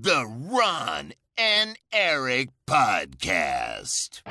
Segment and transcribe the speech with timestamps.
[0.00, 4.22] The Ron and Eric Podcast.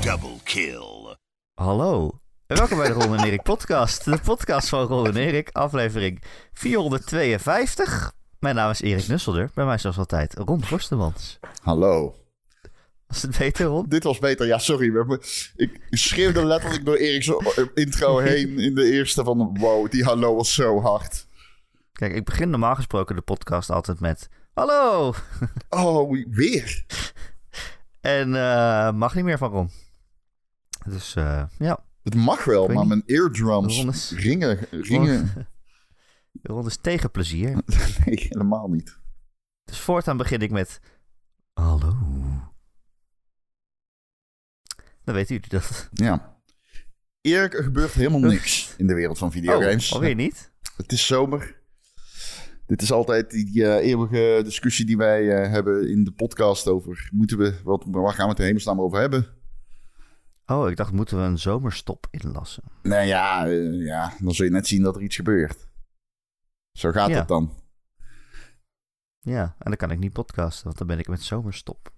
[0.00, 1.16] Double kill.
[1.54, 2.10] Hallo.
[2.46, 4.04] En welkom bij de Ron en Erik podcast.
[4.04, 6.22] De podcast van Ron en Erik, aflevering
[6.52, 8.12] 452.
[8.38, 9.50] Mijn naam is Erik Nusselder.
[9.54, 11.38] Bij mij zoals altijd Ron Forstemans.
[11.62, 12.21] Hallo.
[13.12, 13.88] Was het beter, Ron?
[13.88, 14.46] Dit was beter.
[14.46, 15.18] Ja, sorry.
[15.56, 17.32] Ik schreeuwde letterlijk door Erik's
[17.74, 19.58] intro heen in de eerste van...
[19.58, 21.26] Wow, die hallo was zo hard.
[21.92, 24.28] Kijk, ik begin normaal gesproken de podcast altijd met...
[24.54, 25.14] Hallo!
[25.68, 26.84] Oh, weer?
[28.00, 29.70] En eh, mag niet meer van Ron.
[30.86, 32.86] Dus eh, ja, Het mag wel, maar niet.
[32.88, 34.58] mijn eardrums is- ringen...
[34.70, 35.46] ringen.
[36.42, 37.50] Ron is tegen plezier.
[38.04, 38.98] Nee, helemaal niet.
[39.64, 40.80] Dus voortaan begin ik met...
[41.52, 41.94] Hallo.
[45.12, 45.88] Dan weten jullie dat.
[45.92, 46.36] Ja.
[47.20, 49.88] Erik, er gebeurt helemaal niks in de wereld van videogames.
[49.88, 50.52] Oh, alweer niet?
[50.76, 51.60] Het is zomer.
[52.66, 57.08] Dit is altijd die eh, eeuwige discussie die wij eh, hebben in de podcast over...
[57.12, 59.26] Moeten we, wat, waar gaan we het in hemelsnaam over hebben?
[60.46, 62.62] Oh, ik dacht, moeten we een zomerstop inlassen?
[62.82, 65.68] Nou ja, eh, ja, dan zul je net zien dat er iets gebeurt.
[66.72, 67.18] Zo gaat Ja.
[67.18, 67.62] het dan.
[69.20, 71.92] Ja, en dan kan ik niet podcasten, want dan ben ik met zomerstop.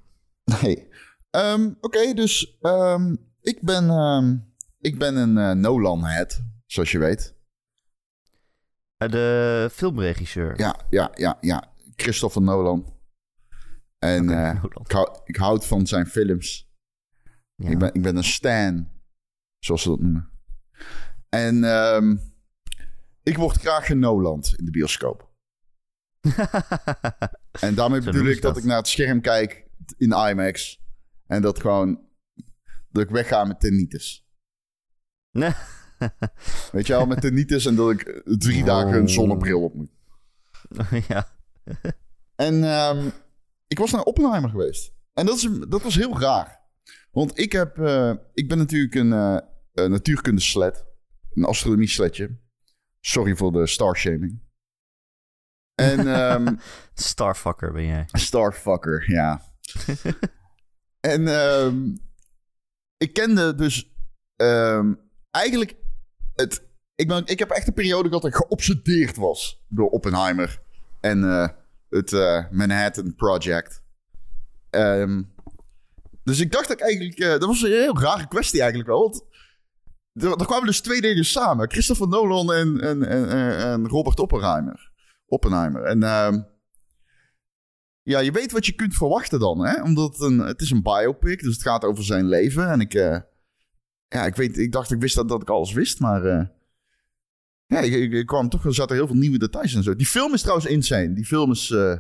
[0.62, 0.88] Nee.
[1.34, 4.36] Ehm, Oké, dus ehm, ik, ben, ehm,
[4.78, 7.34] ik ben een eh, Nolan-head, zoals je weet.
[8.96, 10.58] Eh, de filmregisseur.
[10.58, 11.72] Ja, ja, ja, ja.
[11.96, 12.98] Christopher Nolan.
[13.98, 14.82] En eh, Nolan.
[14.84, 16.72] ik, hou, ik houd van zijn films.
[17.54, 17.70] Ja.
[17.70, 18.88] Ik, ben, ik ben een stan,
[19.58, 20.30] zoals ze dat noemen.
[21.28, 21.64] En
[23.22, 25.32] ik word graag genoland in de bioscoop.
[27.60, 28.56] En daarmee bedoel ik dat.
[28.56, 30.82] ik naar het scherm kijk in IMAX.
[31.26, 32.00] En dat gewoon...
[32.88, 34.28] Dat ik wegga met tinnitus.
[35.30, 35.52] Nee.
[36.72, 38.66] Weet je wel, met tinnitus en dat ik drie Oh.
[38.66, 39.90] dagen een zonnebril op moet.
[41.08, 41.28] ja.
[42.34, 43.08] En ehm,
[43.66, 44.94] ik was naar Oppenheimer geweest.
[45.12, 46.60] En dat, is, dat was heel raar.
[47.10, 49.38] Want ik, heb, eh, ik ben natuurlijk een, eh
[49.72, 50.86] een natuurkunde sled.
[51.32, 52.38] Een astronomie sledje.
[53.00, 54.42] Sorry voor de starshaming.
[55.74, 56.54] En ehm,
[56.94, 58.04] Starfucker ben jij.
[58.12, 59.40] Starfucker, ja.
[61.04, 61.94] en ehm,
[62.96, 63.92] ik kende dus
[64.36, 64.94] ehm,
[65.30, 65.76] eigenlijk
[66.34, 66.62] het.
[66.94, 70.60] Ik, ben, ik heb echt een periode gehad dat ik geobsedeerd was door Oppenheimer
[71.00, 71.48] en eh,
[71.88, 73.82] het eh, Manhattan Project.
[74.70, 75.22] Ehm,
[76.24, 77.18] dus ik dacht dat ik eigenlijk.
[77.18, 79.00] eh, dat was een heel rare kwestie eigenlijk wel.
[79.00, 79.24] Want
[80.40, 83.28] er, kwamen dus twee dingen samen: Christopher Nolan en, en, en,
[83.58, 84.92] en- Robert Oppenheimer.
[85.26, 85.82] Oppenheimer.
[85.82, 86.02] En
[88.04, 89.82] ja, je weet wat je kunt verwachten dan, hè?
[89.82, 92.70] Omdat het, een, het is een biopic, dus het gaat over zijn leven.
[92.70, 93.18] En ik, eh,
[94.08, 96.46] ja, ik, weet, ik dacht, ik wist dat, dat ik alles wist, maar eh,
[97.66, 99.96] ja, ik, kwam toch, er zaten heel veel nieuwe details en zo.
[99.96, 101.12] Die film is trouwens insane.
[101.14, 101.96] Die film is eh,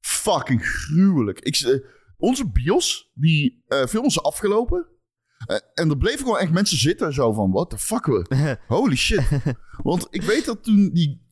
[0.00, 1.40] fucking gruwelijk.
[1.40, 1.84] Ik,
[2.16, 4.86] onze bios, die film is afgelopen.
[5.74, 9.22] En er bleven gewoon echt mensen zitten zo van, what the fuck, we- holy shit.
[9.82, 11.25] Want ik weet dat toen die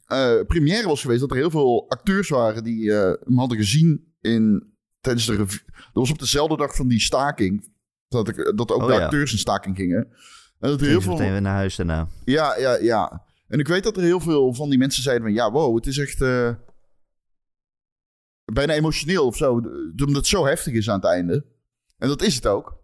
[0.46, 4.72] première was geweest, dat er heel veel acteurs waren die eh, hem hadden gezien in,
[5.00, 5.62] tijdens de revue.
[5.66, 7.72] Dat was op dezelfde dag van die staking,
[8.08, 9.04] dat, ik, dat ook Oh, de ja.
[9.04, 10.06] acteurs in staking gingen.
[10.60, 11.12] En dat er Heel veel...
[11.12, 12.08] meteen weer naar huis daarna.
[12.24, 13.22] Ja, ja, ja.
[13.48, 15.34] En ik weet dat er heel veel van die mensen zeiden van...
[15.34, 16.20] Ja, wow, het is echt...
[16.20, 16.50] eh,
[18.52, 19.52] bijna emotioneel of zo.
[19.52, 21.46] Omdat het zo heftig is aan het einde.
[21.98, 22.82] En dat is het ook.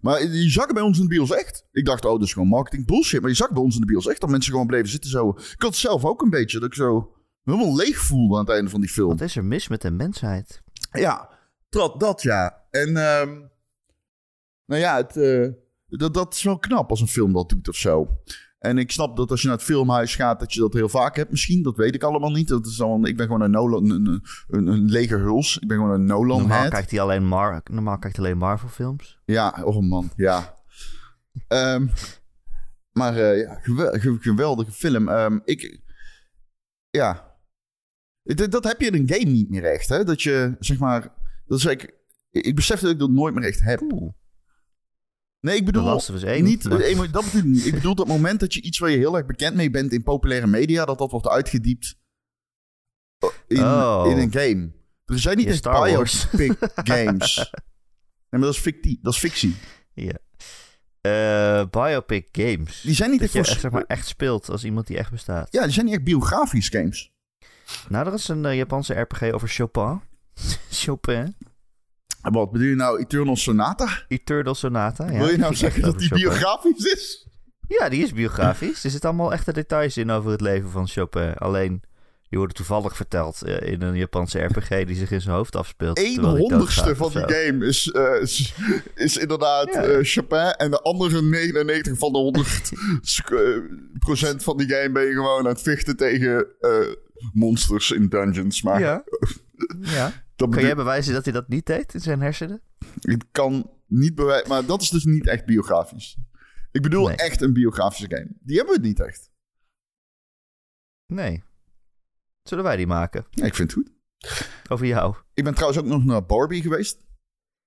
[0.00, 1.64] Maar je zag het bij ons in de bios echt.
[1.72, 3.20] Ik dacht, oh, dat is gewoon marketing bullshit.
[3.20, 5.28] Maar je zag bij ons in de bios echt dat mensen gewoon bleven zitten zo.
[5.28, 6.58] Ik had het zelf ook een beetje.
[6.58, 7.12] Dat ik zo
[7.44, 9.08] helemaal leeg voelde aan het einde van die film.
[9.08, 10.62] Wat is er mis met de mensheid?
[10.92, 11.30] Ja,
[11.68, 12.66] dat, dat ja.
[12.70, 13.40] En ehm,
[14.66, 15.48] nou ja, het, eh,
[15.86, 18.20] dat, dat is wel knap als een film dat doet of zo.
[18.60, 21.16] En ik snap dat als je naar het filmhuis gaat, dat je dat heel vaak
[21.16, 21.62] hebt misschien.
[21.62, 22.48] Dat weet ik allemaal niet.
[22.48, 25.58] Dat is dan, ik ben gewoon een Nolan, een, een, een, lege huls.
[25.58, 26.70] Ik ben gewoon een Nolan Normaal head.
[26.70, 29.20] kijkt hij alleen, Mar Normaal kijkt hij alleen Marvel films.
[29.24, 30.54] Ja, oh man, ja.
[31.48, 31.86] Ehm,
[32.92, 35.08] maar eh, ja, gewe- ge- geweldige film.
[35.08, 35.80] Ehm, ik,
[36.90, 37.34] ja.
[38.22, 40.04] Dat, dat heb je in een game niet meer echt, hè?
[40.04, 41.12] Dat je, zeg maar,
[41.46, 41.94] dat is ik,
[42.30, 43.80] ik besef dat ik dat nooit meer echt heb.
[43.92, 44.12] Oeh,
[45.40, 46.44] Nee, ik bedoel, Last of Us 1.
[46.44, 47.66] niet, maar- eh, dat bedoel ik niet.
[47.66, 50.02] Ik bedoel dat moment dat je iets waar je heel erg bekend mee bent in
[50.02, 51.98] populaire media, dat dat wordt uitgediept
[53.46, 54.04] in, Oh.
[54.10, 54.72] in een game.
[55.04, 56.56] Er zijn niet echt biopic
[56.94, 57.36] games.
[57.36, 57.46] Nee,
[58.30, 59.56] maar dat is, fictie, dat is fictie.
[59.94, 60.18] Ja.
[61.00, 62.80] Eh, biopic games.
[62.80, 63.52] Die zijn niet Dat echt je voor...
[63.52, 65.52] echt, zeg maar, echt speelt als iemand die echt bestaat.
[65.52, 67.12] Ja, die zijn niet echt biografisch games.
[67.88, 70.00] Nou, er is een eh, Japanse RPG over Chopin.
[70.70, 71.34] Chopin.
[72.22, 73.88] Wat bedoel je nou, Eternal Sonata?
[74.08, 75.10] Eternal Sonata.
[75.10, 76.22] Ja, Wil je nou zeggen dat die Chopin.
[76.24, 77.28] biografisch is?
[77.68, 78.84] Ja, die is biografisch.
[78.84, 81.34] Er zitten allemaal echte details in over het leven van Chopin.
[81.34, 81.82] Alleen,
[82.28, 85.98] die worden toevallig verteld eh, in een Japanse RPG die zich in zijn hoofd afspeelt.
[85.98, 88.54] Hij honderdste van die game is, eh, is,
[88.94, 89.82] is inderdaad Ja.
[89.82, 90.38] eh, Chopin.
[90.56, 92.70] En de andere 99 van de 100
[93.02, 93.40] sc- eh,
[93.98, 96.46] procent van die game ben je gewoon aan het vechten tegen
[97.32, 98.62] monsters in dungeons.
[98.62, 99.04] Maar Ja.
[99.80, 100.12] ja.
[100.40, 102.62] Dat Kan jij bewijzen dat hij dat niet deed in zijn hersenen?
[103.00, 104.48] ik kan niet bewijzen.
[104.48, 106.16] Maar dat is dus niet echt biografisch.
[106.72, 107.16] Ik bedoel Nee.
[107.16, 108.28] echt een biografische game.
[108.40, 109.30] Die hebben we niet echt.
[111.06, 111.42] Nee.
[112.42, 113.26] Zullen wij die maken?
[113.30, 113.92] Ja, ik vind het goed.
[114.68, 115.16] Over jou?
[115.34, 117.04] Ik ben trouwens ook nog naar Barbie geweest.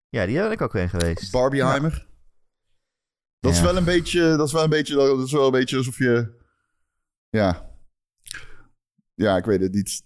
[0.10, 1.32] Ja, die ben ik ook heen geweest.
[1.32, 2.08] Barbieheimer.
[3.40, 3.64] Dat, is Ja.
[3.64, 4.96] wel een beetje, dat is wel een beetje.
[4.96, 6.42] Dat is wel een beetje alsof je.
[7.30, 7.72] Ja.
[9.14, 10.04] Ja, ik weet het niet.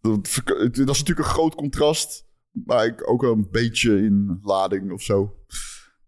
[0.00, 2.26] Dat, is natuurlijk een groot contrast.
[2.52, 5.34] Maar ik ook wel een beetje in lading of zo.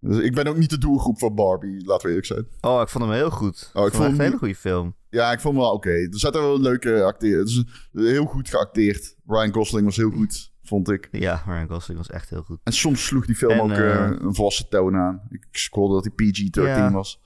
[0.00, 2.46] Dus ik ben ook niet de doelgroep van Barbie, laten we eerlijk zijn.
[2.60, 3.70] Oh, ik vond hem heel goed.
[3.72, 4.94] Oh, ik ik vond hem een hele goede film.
[5.10, 5.90] Ja, ik vond hem wel oké.
[5.90, 9.16] Er zaten wel leuke is heel goed geacteerd.
[9.26, 11.08] Ryan Gosling was heel goed, vond ik.
[11.10, 12.60] Ja, Ryan Gosling was echt heel goed.
[12.62, 15.22] En soms sloeg die film En, ook eh, eh, een volwassen toon aan.
[15.30, 16.92] Ik scrolde dat hij PG-13 Ja.
[16.92, 17.20] was.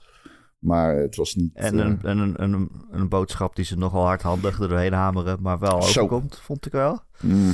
[0.59, 1.55] Maar het was niet...
[1.55, 5.41] En eh, een, en een, een, een boodschap die ze nogal hardhandig er doorheen hameren,
[5.41, 6.01] maar wel Zo.
[6.01, 6.99] overkomt, vond ik wel.
[7.21, 7.53] mm.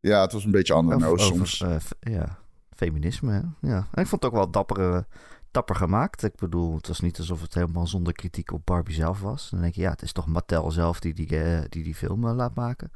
[0.00, 1.60] ja, het was een beetje anders Over- soms.
[1.62, 2.38] eh, ja,
[2.76, 3.68] feminisme, hè.
[3.68, 3.76] ja.
[3.92, 5.02] En ik vond het ook wel dapper, eh,
[5.50, 6.22] dapper gemaakt.
[6.22, 9.50] Ik bedoel, het was niet alsof het helemaal zonder kritiek op Barbie zelf was.
[9.50, 12.26] Dan denk je, ja, het is toch Mattel zelf die die, eh, die, die film
[12.28, 12.90] eh, laat maken.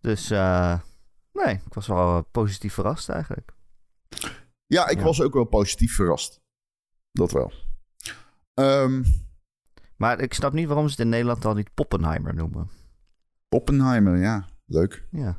[0.00, 0.78] Dus, eh,
[1.32, 3.52] nee, ik was wel eh, positief verrast eigenlijk.
[4.66, 5.04] ja, ik ja.
[5.04, 6.40] was ook wel positief verrast.
[7.12, 7.52] Dat wel.
[8.54, 9.02] Ehm,
[9.96, 12.70] Maar ik snap niet waarom ze het in Nederland dan niet Poppenheimer noemen.
[13.48, 14.48] Oppenheimer, ja.
[14.66, 15.06] Leuk.
[15.10, 15.38] Ja.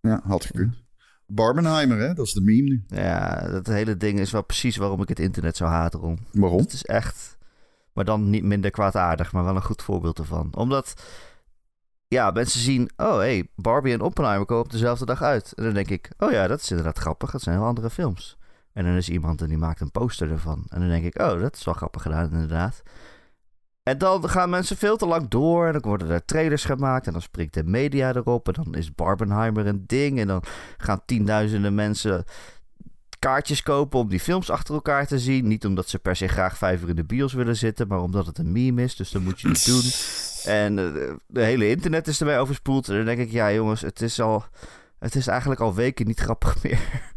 [0.00, 0.84] Ja, had gekund.
[1.26, 2.14] Barbenheimer, hè?
[2.14, 2.84] Dat is de meme nu.
[2.86, 6.26] Ja, dat hele ding is wel precies waarom ik het internet zo haat, Ron.
[6.32, 6.60] Waarom?
[6.60, 7.38] Het is echt,
[7.92, 10.54] maar dan niet minder kwaadaardig, maar wel een goed voorbeeld ervan.
[10.54, 11.02] Omdat,
[12.08, 15.52] ja, mensen zien, oh hé, hey, Barbie en Oppenheimer komen op dezelfde dag uit.
[15.52, 18.38] En dan denk ik, oh ja, dat is inderdaad grappig, dat zijn heel andere films.
[18.72, 20.64] En dan is iemand en die maakt een poster ervan.
[20.68, 22.82] En dan denk ik, oh, dat is wel grappig gedaan, inderdaad.
[23.82, 27.12] En dan gaan mensen veel te lang door en dan worden er trailers gemaakt en
[27.12, 30.42] dan springt de media erop en dan is Barbenheimer een ding en dan
[30.76, 32.24] gaan tienduizenden mensen
[33.20, 35.48] kaartjes kopen om die films achter elkaar te zien.
[35.48, 38.26] Niet omdat ze per se graag vijf uur in de bios willen zitten, maar omdat
[38.26, 39.82] het een meme is, dus dan moet je het doen.
[40.44, 42.88] En eh, de hele internet is ermee overspoeld.
[42.88, 44.44] En dan denk ik, ja jongens, het is al,
[44.98, 47.09] het is eigenlijk al weken niet grappig meer.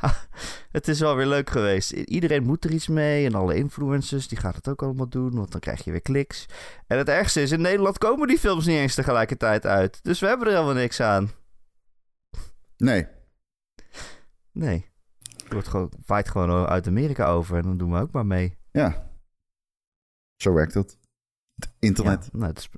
[0.76, 1.90] het is wel weer leuk geweest.
[1.90, 3.26] Iedereen moet er iets mee.
[3.26, 5.34] En alle influencers, die gaan het ook allemaal doen.
[5.34, 6.46] Want dan krijg je weer kliks.
[6.86, 10.02] En het ergste is, in Nederland komen die films niet eens tegelijkertijd uit.
[10.02, 11.30] Dus we hebben er helemaal niks aan.
[12.76, 13.06] Nee.
[14.52, 14.88] Nee.
[15.42, 17.56] Het wordt gewoon, waait gewoon uit Amerika over.
[17.56, 18.58] En dan doen we ook maar mee.
[18.70, 19.10] Ja.
[20.36, 20.98] Zo werkt dat.
[21.54, 22.28] Het internet.
[22.32, 22.68] Ja, nou, dat, is,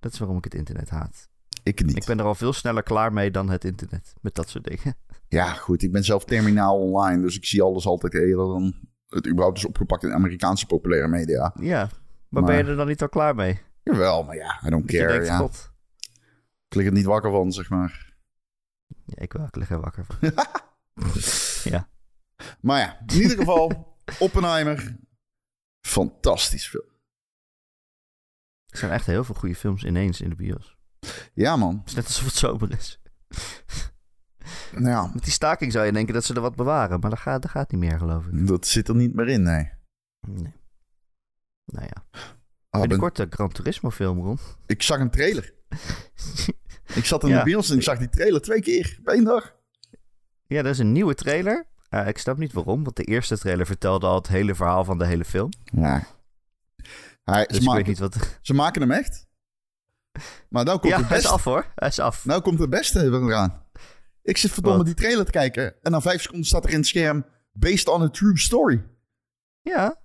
[0.00, 1.28] dat is waarom ik het internet haat.
[1.64, 1.96] Ik niet.
[1.96, 4.14] Ik ben er al veel sneller klaar mee dan het internet.
[4.20, 4.96] Met dat soort dingen.
[5.28, 5.82] Ja, goed.
[5.82, 7.22] Ik ben zelf terminaal online.
[7.22, 8.74] Dus ik zie alles altijd eerder dan
[9.08, 11.54] het überhaupt is opgepakt in Amerikaanse populaire media.
[11.60, 11.78] Ja.
[12.28, 13.60] Maar, Maar- ben je er dan niet al klaar mee?
[13.82, 15.06] Jawel, maar ja, I don't care.
[15.12, 15.36] denkt, ja.
[15.36, 15.72] god.
[16.68, 18.14] Ik lig er niet wakker van, zeg maar.
[19.04, 19.46] Ja, ik wel.
[19.46, 20.16] Ik lig er wakker van.
[21.72, 21.88] ja.
[22.60, 24.96] Maar ja, in ieder geval, Oppenheimer.
[25.86, 26.92] Fantastisch film.
[28.66, 30.73] Er zijn echt heel veel goede films ineens in de bios.
[31.34, 31.76] Ja, man.
[31.78, 33.00] Het is net alsof het zomer is.
[34.78, 37.00] Ja, Met die staking zou je denken dat ze er wat bewaren.
[37.00, 38.46] Maar dat gaat, dat gaat niet meer, geloof ik.
[38.46, 39.70] dat zit er niet meer in, nee.
[40.20, 40.52] Nee.
[41.64, 42.04] Nou ja.
[42.12, 42.20] Ah,
[42.70, 44.38] ben- Binnenkort de Gran Turismo film, Ron.
[44.66, 45.52] ik zag een trailer.
[46.94, 47.38] Ik zat in Ja.
[47.38, 49.54] de bios en ik zag die trailer twee keer op één dag.
[50.46, 51.66] Ja, dat is een nieuwe trailer.
[51.88, 54.98] Eh, ik snap niet waarom, want de eerste trailer vertelde al het hele verhaal van
[54.98, 55.48] de hele film.
[55.64, 56.06] Ja.
[57.24, 58.38] Hij, Dus ze, ik maken, weet niet wat...
[58.42, 59.23] ze maken hem echt.
[60.48, 61.72] Maar nou komt, Ja, het hij is beste, af hoor.
[61.74, 62.24] Hij is af.
[62.24, 63.62] nou komt het beste eraan.
[64.22, 64.86] Ik zit verdomme Wat?
[64.86, 65.74] die trailer te kijken.
[65.82, 67.24] En na vijf seconden staat er in het scherm...
[67.52, 68.84] Based on a true story.
[69.62, 70.00] Ja,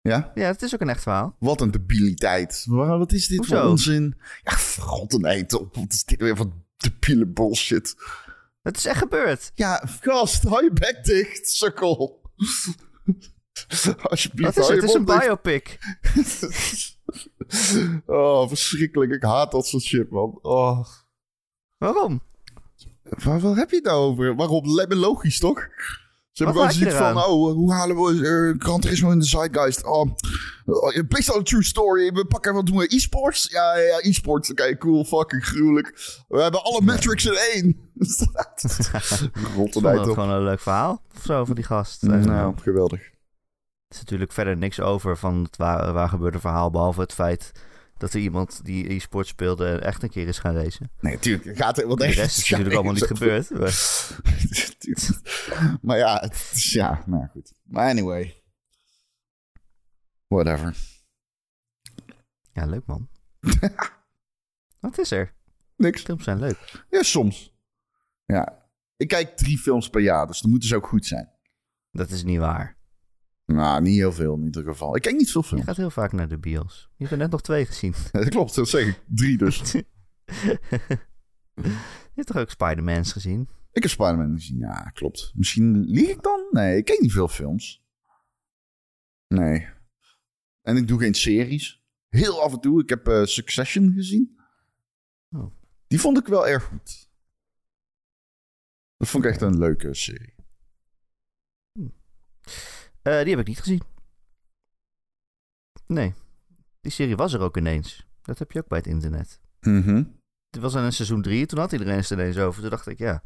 [0.00, 0.30] Ja?
[0.34, 1.36] ja, het is ook een echt verhaal.
[1.38, 2.64] Wat een debiliteit.
[2.68, 4.16] Wa- Wat is dit voor onzin?
[4.42, 5.74] Ja, rot een eind op.
[5.76, 7.94] Wat is dit weer voor debiele bullshit?
[8.62, 9.50] Het is echt gebeurd.
[9.54, 12.20] Ja, gast, hou je bek dicht, sukkel.
[14.02, 14.82] Alsjeblieft, Wat is het?
[14.84, 15.78] is een biopic.
[18.06, 19.12] oh, verschrikkelijk.
[19.12, 20.38] Ik haat dat soort shit, man.
[20.42, 20.84] Oh.
[21.78, 22.20] Waarom?
[23.02, 24.34] Waar, waar heb je het nou over?
[24.36, 24.74] Waarom?
[24.74, 25.66] Lijkt me logisch, toch?
[26.32, 29.84] Ze hebben gewoon zoiets van, oh, hoe halen we uh, Gran Turismo in de zeitgeist?
[29.84, 30.10] Oh,
[30.66, 32.12] oh, based on a true story.
[32.12, 32.94] We pakken, wat doen we?
[32.94, 33.48] E-sports?
[33.50, 34.50] Ja, ja, ja, e-sports.
[34.50, 36.18] Oké, cool, fucking gruwelijk.
[36.28, 37.90] We hebben alle metrics in één.
[37.94, 38.24] Rot
[39.22, 40.14] Ik een vond eind dat op.
[40.14, 41.02] gewoon een leuk verhaal.
[41.16, 42.02] Of zo, van die gast.
[42.02, 43.00] Eh, Nou, geweldig.
[43.88, 46.70] Is natuurlijk verder niks over van het waar, waar gebeurde verhaal.
[46.70, 47.52] Behalve het feit
[47.98, 50.90] dat er iemand die e-sport speelde echt een keer is gaan racen.
[51.00, 51.56] Nee, natuurlijk.
[51.56, 53.50] Gaat, want De rest is natuurlijk allemaal niet gebeurd.
[55.58, 57.52] Maar, maar ja, het is, ja, nou goed.
[57.62, 58.42] Maar anyway.
[60.26, 60.76] Whatever.
[62.52, 63.08] ja, leuk man.
[64.80, 65.34] Wat is er?
[65.76, 66.02] Niks.
[66.02, 66.84] Films zijn leuk.
[66.90, 67.54] Ja, soms.
[68.24, 68.68] Ja.
[68.96, 71.30] Ik kijk drie films per jaar, dus dan moeten ze ook goed zijn.
[71.90, 72.77] Dat is niet waar.
[73.52, 74.96] Nou, niet heel veel in ieder geval.
[74.96, 75.64] Ik kijk niet veel Je films.
[75.64, 76.88] gaat heel vaak naar de bios.
[76.90, 77.94] Je hebt er net nog twee gezien.
[78.12, 79.02] Dat klopt, dat zeg ik.
[79.06, 79.72] Drie dus.
[82.14, 83.48] Je hebt toch ook Spider-Mans gezien?
[83.72, 84.58] ik heb Spider-Man gezien.
[84.58, 85.32] Ja, klopt.
[85.34, 86.46] Misschien lieg ik dan?
[86.50, 87.84] Nee, ik kijk niet veel films.
[89.28, 89.68] Nee.
[90.62, 91.82] En ik doe geen series.
[92.08, 92.82] Heel af en toe.
[92.82, 94.40] Ik heb eh, Succession gezien.
[95.30, 95.52] Oh.
[95.86, 97.10] Die vond ik wel erg goed.
[98.96, 100.34] Dat vond ik echt een leuke serie.
[103.02, 103.82] Eh, die heb ik niet gezien.
[105.86, 106.14] Nee.
[106.80, 108.06] Die serie was er ook ineens.
[108.22, 109.40] Dat heb je ook bij het internet.
[109.60, 110.02] Mhm.
[110.50, 112.60] Het was in een seizoen 3, toen had iedereen het er ineens over.
[112.60, 113.22] Toen dacht ik, ja,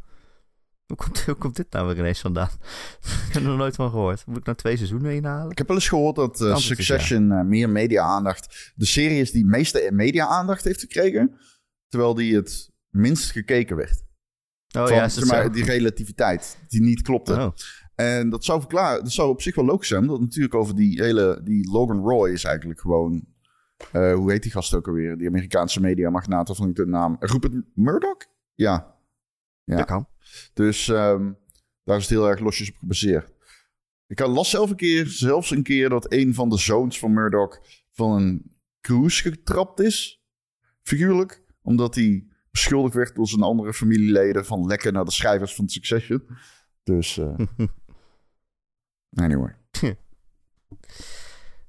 [0.86, 2.50] hoe komt, hoe komt dit nou weer ineens vandaan?
[3.28, 4.26] ik heb er nog nooit van gehoord.
[4.26, 5.50] Moet ik nou twee seizoenen inhalen?
[5.50, 6.56] Ik heb wel eens gehoord dat eh, ja.
[6.56, 8.72] Succession eh, meer media-aandacht...
[8.74, 11.38] De serie is die meeste media-aandacht heeft gekregen...
[11.88, 14.04] terwijl die het minst gekeken werd.
[14.76, 15.50] Oh Van, ja, is zeg dat maar, zo?
[15.50, 17.32] die relativiteit die niet klopte.
[17.32, 17.52] Oh.
[17.94, 20.00] En dat zou verklaren, dat zou op zich wel logisch zijn.
[20.02, 23.24] Omdat natuurlijk over die hele, die Logan Roy is eigenlijk gewoon,
[23.92, 25.18] eh, hoe heet die gast ook alweer?
[25.18, 27.16] Die Amerikaanse media magnaat, of vond ik de naam.
[27.20, 28.16] Rupert Murdoch?
[28.54, 28.96] Ja.
[29.64, 29.76] Ja.
[29.76, 30.08] Dat kan.
[30.54, 31.32] Dus ehm,
[31.84, 33.32] daar is het heel erg losjes op gebaseerd.
[34.06, 37.12] Ik had- las zelf een keer, zelfs een keer dat een van de zoons van
[37.12, 40.22] Murdoch van een cruise getrapt is.
[40.82, 41.42] Figuurlijk.
[41.62, 46.22] Omdat hij beschuldigd werd door zijn andere familieleden van lekken naar de schrijvers van Succession.
[46.82, 47.38] Dus, eh,
[49.14, 49.54] anyway.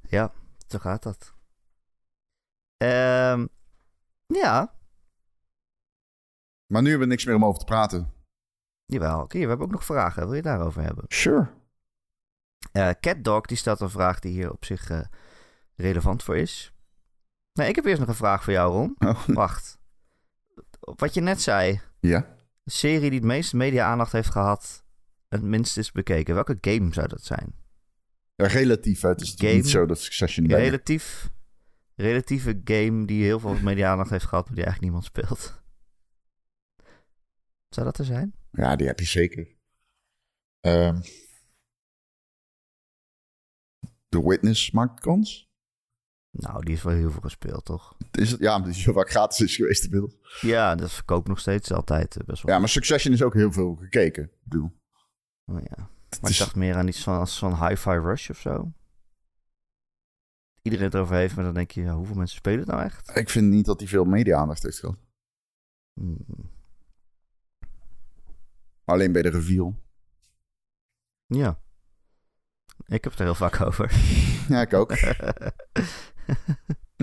[0.10, 0.32] ja,
[0.68, 1.34] zo gaat dat.
[2.78, 3.48] Ehm,
[4.28, 4.76] ja,
[6.66, 8.14] Maar nu hebben we niks meer om over te praten.
[8.86, 9.22] jawel.
[9.22, 10.26] Oké, we hebben ook nog vragen.
[10.26, 11.06] Wil je daarover hebben?
[11.08, 11.50] Sure.
[12.72, 15.02] Eh CatDog die stelt een vraag die hier op zich eh,
[15.76, 16.74] relevant voor is.
[17.54, 18.96] Nee, ik heb eerst nog een vraag voor jou, Ron.
[19.10, 19.80] Oh, Wacht.
[20.80, 21.82] Wat je net zei.
[22.00, 22.36] ja.
[22.64, 24.83] De serie die het meeste media-aandacht heeft gehad,
[25.34, 26.34] het minst is bekeken.
[26.34, 27.56] Welke game zou dat zijn?
[28.36, 29.02] ja, relatief.
[29.02, 29.10] hè.
[29.10, 29.54] Het is Game.
[29.54, 30.48] niet zo dat Succession...
[30.48, 31.30] Bij- relatief,
[31.96, 35.62] relatieve game die heel veel media-aandacht heeft gehad, maar die eigenlijk niemand speelt.
[37.70, 38.36] Zou dat er zijn?
[38.52, 39.48] Ja, die heb je zeker.
[40.60, 41.02] Ehm
[44.10, 45.52] The Witness maakt kans.
[46.32, 47.98] Nou, die is wel heel veel gespeeld, toch?
[48.12, 48.40] Is het?
[48.40, 50.38] Ja, die zo vaak gratis is geweest inmiddels.
[50.42, 52.54] Ja, dat verkoopt nog steeds altijd eh, best wel.
[52.54, 54.24] Ja, maar Succession is ook heel veel gekeken.
[54.24, 54.72] Ik bedoel,
[55.46, 55.76] Oh, ja.
[56.22, 58.72] Maar is- ik dacht meer aan iets van, als van Hi-Fi Rush of zo.
[60.62, 63.16] Iedereen het erover heeft, maar dan denk je, ja, hoeveel mensen spelen het nou echt?
[63.18, 64.98] ik vind niet dat hij veel media-aandacht heeft gehad.
[65.94, 66.18] Hmm,
[68.86, 69.76] Alleen bij de reveal.
[71.26, 71.62] Ja.
[72.86, 73.92] Ik heb het er heel vaak over.
[74.50, 74.92] Ja, ik ook.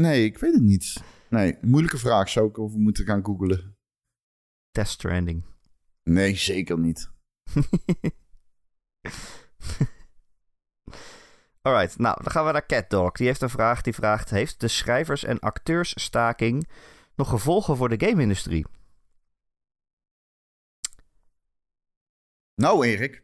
[0.05, 1.03] nee, ik weet het niet.
[1.31, 2.29] Nee, moeilijke vraag.
[2.29, 3.77] Zou ik over moeten gaan googlen?
[4.71, 5.45] Test Stranding.
[6.03, 7.11] Nee, zeker niet.
[11.63, 13.13] Alright, nou, dan gaan we naar CatDog.
[13.13, 14.31] Die heeft een vraag die vraagt...
[14.31, 16.69] Heeft de schrijvers- en acteursstaking
[17.15, 18.67] nog gevolgen voor de game-industrie?
[22.55, 23.23] Nou, Erik.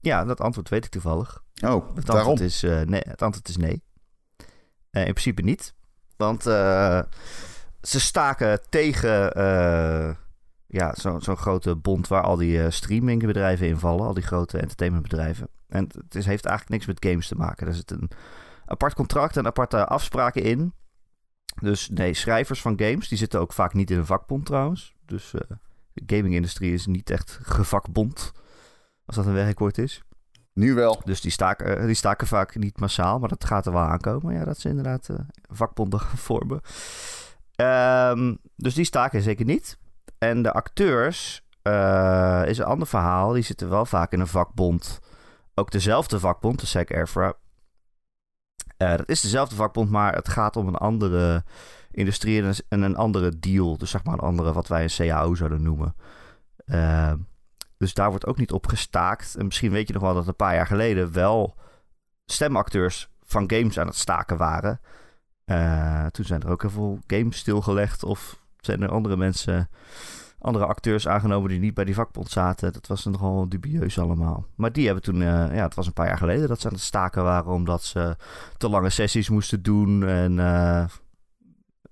[0.00, 1.44] Ja, dat antwoord weet ik toevallig.
[1.64, 3.82] Oh, Het antwoord is, eh, nee, het antwoord is nee.
[4.90, 5.74] Eh, in principe niet.
[6.16, 7.02] Want eh,
[7.82, 9.32] ze staken tegen
[10.66, 14.06] ja, zo- zo'n grote bond waar al die eh, streamingbedrijven in vallen.
[14.06, 15.48] Al die grote entertainmentbedrijven.
[15.68, 17.66] En het is, heeft eigenlijk niks met games te maken.
[17.66, 18.10] Er zit een
[18.66, 20.72] apart contract en aparte afspraken in.
[21.60, 24.94] Dus nee, schrijvers van games, die zitten ook vaak niet in een vakbond trouwens.
[25.06, 25.40] Dus eh,
[25.92, 28.32] de gaming-industrie is niet echt gevakbond.
[29.06, 30.02] Als dat een werkwoord is.
[30.52, 31.00] Nu wel.
[31.04, 34.34] Dus die staken, eh, die staken vaak niet massaal, maar dat gaat er wel aankomen.
[34.34, 35.08] Ja, dat ze inderdaad
[35.48, 36.60] vakbonden gaan vormen.
[37.54, 39.78] Ehm, dus die staken zeker niet.
[40.18, 43.32] En de acteurs eh, is een ander verhaal.
[43.32, 45.00] Die zitten wel vaak in een vakbond.
[45.54, 47.34] Ook dezelfde vakbond, de SAG-AFTRA.
[48.76, 51.44] Eh, dat is dezelfde vakbond, maar het gaat om een andere
[51.90, 53.78] industrie en een, en een andere deal.
[53.78, 55.94] Dus zeg maar een andere, wat wij een CAO zouden noemen.
[56.66, 57.16] Ehm,
[57.76, 59.34] dus daar wordt ook niet op gestaakt.
[59.36, 61.54] En misschien weet je nog wel dat een paar jaar geleden wel
[62.24, 64.80] stemacteurs van games aan het staken waren.
[65.44, 68.04] Eh, toen zijn er ook heel veel games stilgelegd.
[68.04, 69.68] Of zijn er andere mensen,
[70.38, 72.72] andere acteurs aangenomen die niet bij die vakbond zaten.
[72.72, 74.46] Dat was nogal dubieus allemaal.
[74.54, 76.74] Maar die hebben toen, eh, ja, het was een paar jaar geleden dat ze aan
[76.74, 78.16] het staken waren omdat ze
[78.56, 80.84] te lange sessies moesten doen en eh,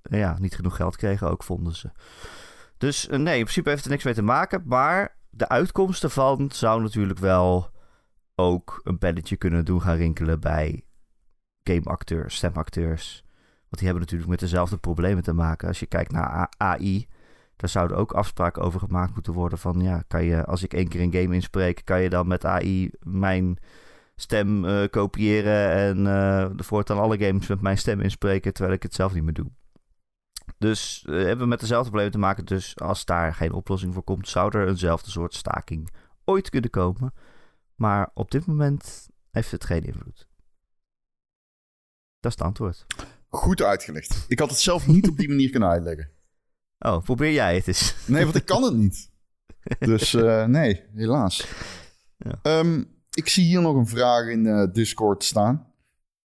[0.03, 1.91] ja, niet genoeg geld kregen ook, vonden ze.
[2.79, 4.63] Dus eh, nee, in principe heeft het niks mee te maken.
[4.65, 7.71] Maar de uitkomst ervan zou natuurlijk wel
[8.35, 10.85] ook een belletje kunnen doen gaan rinkelen bij
[11.63, 13.25] gameacteurs, stemacteurs.
[13.75, 15.69] Want die hebben natuurlijk met dezelfde problemen te maken.
[15.69, 17.07] Als je kijkt naar AI,
[17.57, 19.59] daar zouden ook afspraken over gemaakt moeten worden.
[19.59, 22.45] Van ja, kan je als ik één keer een game inspreek, kan je dan met
[22.45, 23.59] AI mijn
[24.17, 28.95] stem uh, kopiëren en uh, voortaan alle games met mijn stem inspreken, terwijl ik het
[28.95, 29.51] zelf niet meer doe.
[30.59, 32.45] Dus uh, hebben we met dezelfde problemen te maken.
[32.45, 35.91] Dus als daar geen oplossing voor komt, zou er eenzelfde soort staking
[36.25, 37.15] ooit kunnen komen.
[37.75, 40.29] Maar op dit moment heeft het geen invloed.
[42.21, 42.87] Dat is het antwoord.
[43.35, 44.25] Goed uitgelegd.
[44.29, 46.11] Ik had het zelf niet op die manier kunnen uitleggen.
[46.79, 47.95] Oh, probeer jij het eens.
[48.07, 49.13] Nee, want ik kan het niet.
[49.79, 51.47] Dus uh, nee, helaas.
[52.17, 52.59] Ja.
[52.59, 55.73] Um, ik zie hier nog een vraag in uh, Discord staan.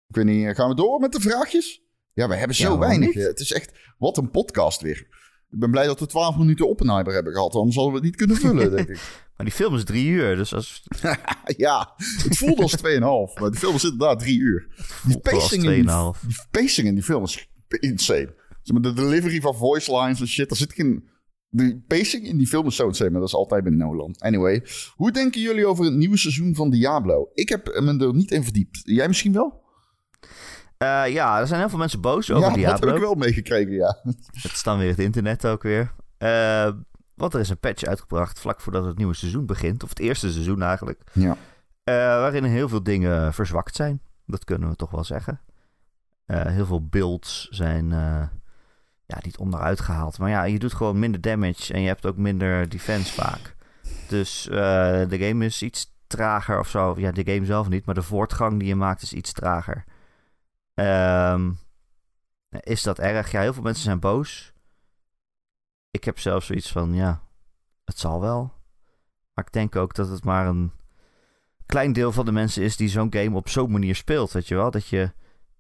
[0.08, 1.82] Ik weet niet, gaan we door met de vraagjes?
[2.14, 3.16] Ja, we hebben zo ja, weinig.
[3.16, 3.24] Niet?
[3.24, 5.08] Het is echt, wat een podcast weer.
[5.56, 7.56] Ik ben blij dat we 12 minuten Oppenheimer hebben gehad.
[7.56, 9.00] Anders hadden we het niet kunnen vullen, denk ik.
[9.36, 10.84] Maar die film is drie uur, dus als...
[11.58, 13.40] ja, het voelde als 2,5.
[13.40, 14.68] Maar die film is inderdaad drie uur.
[15.08, 15.84] Die pacing, in die,
[16.28, 18.36] die pacing in die film is insane.
[18.64, 21.10] De delivery van voice lines en shit, daar zit geen...
[21.50, 24.16] De pacing in die film is zo insane, maar dat is altijd bij Nolan.
[24.18, 24.64] Anyway,
[24.96, 27.30] hoe denken jullie over het nieuwe seizoen van Diablo?
[27.34, 28.82] Ik heb me er niet in verdiept.
[28.84, 29.64] Jij misschien wel?
[30.78, 32.80] Uh, ja, er zijn heel veel mensen boos over ja, Diablo.
[32.80, 33.98] dat heb ik wel meegekregen, ja.
[34.32, 35.92] Het is dan weer het internet ook weer.
[36.20, 36.70] Uh,
[37.14, 39.84] want er is een patch uitgebracht vlak voordat het nieuwe seizoen begint.
[39.84, 41.02] Of het eerste seizoen eigenlijk.
[41.12, 41.32] Ja.
[41.32, 41.36] Uh,
[41.96, 44.02] waarin heel veel dingen verzwakt zijn.
[44.26, 45.40] Dat kunnen we toch wel zeggen.
[46.26, 47.90] heel veel builds zijn
[49.06, 50.20] ja, niet onderuit gehaald.
[50.20, 53.56] Maar ja, je doet gewoon minder damage en je hebt ook minder defense vaak.
[54.08, 54.44] Dus
[55.10, 56.96] de game is iets trager of zo.
[56.98, 59.84] Ja, de game zelf niet, maar de voortgang die je maakt is iets trager.
[60.76, 61.58] Um,
[62.60, 63.32] is dat erg?
[63.32, 64.54] Ja, heel veel mensen zijn boos.
[65.92, 67.22] Ik heb zelfs zoiets van, ja,
[67.86, 68.54] het zal wel.
[69.34, 70.72] Maar ik denk ook dat het maar een
[71.66, 74.56] klein deel van de mensen is die zo'n game op zo'n manier speelt, weet je
[74.56, 74.72] wel?
[74.72, 75.12] Dat je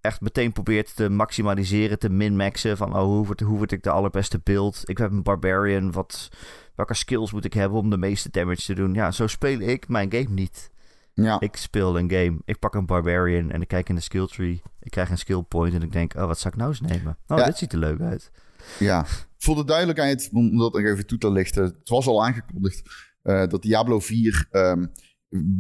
[0.01, 2.77] echt meteen probeert te maximaliseren, te min-maxen.
[2.77, 4.81] Van, oh, hoe word, hoe ik de allerbeste beeld?
[4.89, 6.29] Ik heb een barbarian, wat,
[6.75, 8.93] welke skills moet ik hebben om de meeste damage te doen?
[8.93, 10.71] Ja, zo speel ik mijn game niet.
[11.15, 11.39] Ja.
[11.39, 14.61] Ik speel een game, ik pak een barbarian en ik kijk in de skill tree.
[14.79, 17.17] Ik krijg een skill point en ik denk, oh, wat zou ik nou eens nemen?
[17.27, 17.45] Oh, Ja.
[17.45, 18.31] dit ziet er leuk uit.
[18.79, 19.05] Ja,
[19.37, 21.63] voor de duidelijkheid, om dat nog even toe te lichten.
[21.63, 22.81] Het was al aangekondigd
[23.21, 24.85] eh, dat Diablo 4 ehm,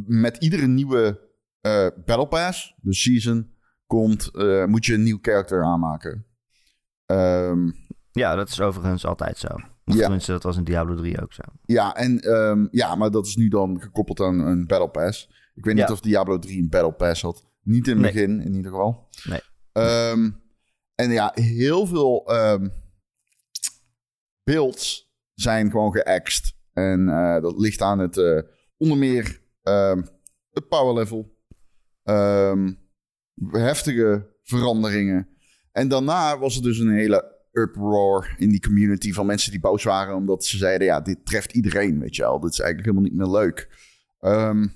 [0.05, 1.19] met iedere nieuwe
[1.61, 3.51] eh, Battle Pass, de season,
[3.87, 6.25] komt, eh, moet je een nieuw character aanmaken.
[7.05, 7.71] Ehm,
[8.11, 9.47] Ja, dat is overigens altijd zo.
[9.85, 10.01] Of Ja.
[10.01, 11.41] tenminste, dat was in Diablo 3 ook zo.
[11.65, 15.34] ja, en, ehm, ja, maar dat is nu dan gekoppeld aan een Battle Pass.
[15.55, 15.93] Ik weet niet Ja.
[15.93, 17.45] of Diablo 3 een Battle Pass had.
[17.61, 18.11] Niet in het Nee.
[18.13, 19.07] begin, in ieder geval.
[19.23, 19.39] Nee.
[19.71, 20.31] Ehm,
[20.95, 22.67] en ja, heel veel ehm,
[24.43, 26.53] builds zijn gewoon geaxed.
[26.73, 28.39] En eh, dat ligt aan het eh,
[28.77, 30.01] onder meer ehm,
[30.51, 31.33] het power level.
[32.03, 32.73] ehm,
[33.51, 35.29] heftige veranderingen.
[35.71, 39.83] En daarna was er dus een hele uproar in die community van mensen die boos
[39.83, 40.15] waren.
[40.15, 42.39] Omdat ze zeiden, ja, dit treft iedereen, weet je wel.
[42.39, 43.69] Dit is eigenlijk helemaal niet meer leuk.
[44.19, 44.67] Ehm,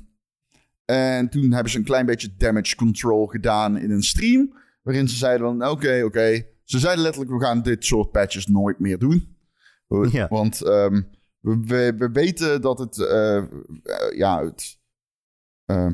[0.90, 4.54] en toen hebben ze een klein beetje damage control gedaan in een stream.
[4.82, 6.46] Waarin ze zeiden van, oké, oké.
[6.64, 9.38] Ze zeiden letterlijk, we gaan dit soort patches nooit meer doen.
[10.12, 10.28] Ja.
[10.28, 11.02] Want ehm,
[11.40, 13.48] we, we, we weten dat het, eh, eh,
[14.16, 14.80] ja, het
[15.66, 15.92] eh,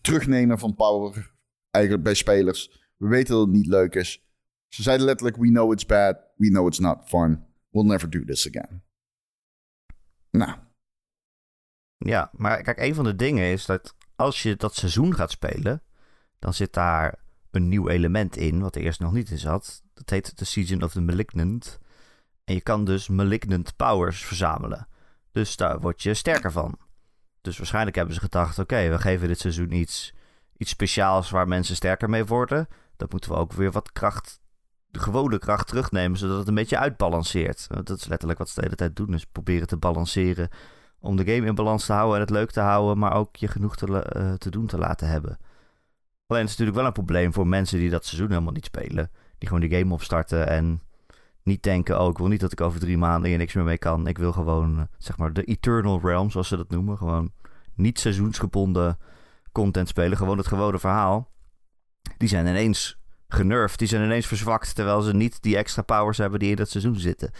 [0.00, 1.34] terugnemen van power
[1.70, 2.92] eigenlijk bij spelers.
[2.96, 4.24] We weten dat het niet leuk is.
[4.68, 6.16] Ze zeiden letterlijk, we know it's bad.
[6.36, 7.44] We know it's not fun.
[7.70, 8.82] We'll never do this again.
[10.30, 10.58] Nou,
[11.96, 15.82] Ja, maar kijk, een van de dingen is dat als je dat seizoen gaat spelen,
[16.38, 17.14] dan zit daar
[17.50, 19.82] een nieuw element in, wat er eerst nog niet in zat.
[19.94, 21.78] Dat heet de Season of the Malignant.
[22.44, 24.88] En je kan dus Malignant Powers verzamelen.
[25.32, 26.78] Dus daar word je sterker van.
[27.40, 30.14] Dus waarschijnlijk hebben ze gedacht, oké, we geven dit seizoen iets,
[30.56, 32.68] iets speciaals waar mensen sterker mee worden.
[32.96, 34.40] Dan moeten we ook weer wat kracht,
[34.86, 37.66] de gewone kracht terugnemen, zodat het een beetje uitbalanceert.
[37.68, 40.48] Dat is letterlijk wat ze de hele tijd doen, is proberen te balanceren
[41.04, 43.48] om de game in balans te houden en het leuk te houden, maar ook je
[43.48, 45.38] genoeg te, eh, te doen te laten hebben.
[46.26, 49.10] Alleen het is natuurlijk wel een probleem voor mensen die dat seizoen helemaal niet spelen.
[49.38, 50.82] Die gewoon die game opstarten en
[51.42, 53.78] niet denken, oh ik wil niet dat ik over drie maanden hier niks meer mee
[53.78, 54.06] kan.
[54.06, 56.96] Ik wil gewoon, eh, zeg maar, de Eternal Realm, zoals ze dat noemen.
[56.96, 57.32] Gewoon
[57.74, 58.98] niet seizoensgebonden
[59.52, 61.30] content spelen, gewoon het gewone verhaal.
[62.18, 66.38] Die zijn ineens genervd, die zijn ineens verzwakt, terwijl ze niet die extra powers hebben
[66.38, 67.30] die in dat seizoen zitten.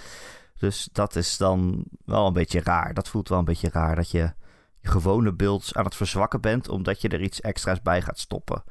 [0.58, 2.94] Dus dat is dan wel een beetje raar.
[2.94, 4.32] Dat voelt wel een beetje raar dat je
[4.78, 8.64] je gewone builds aan het verzwakken bent, omdat je er iets extra's bij gaat stoppen.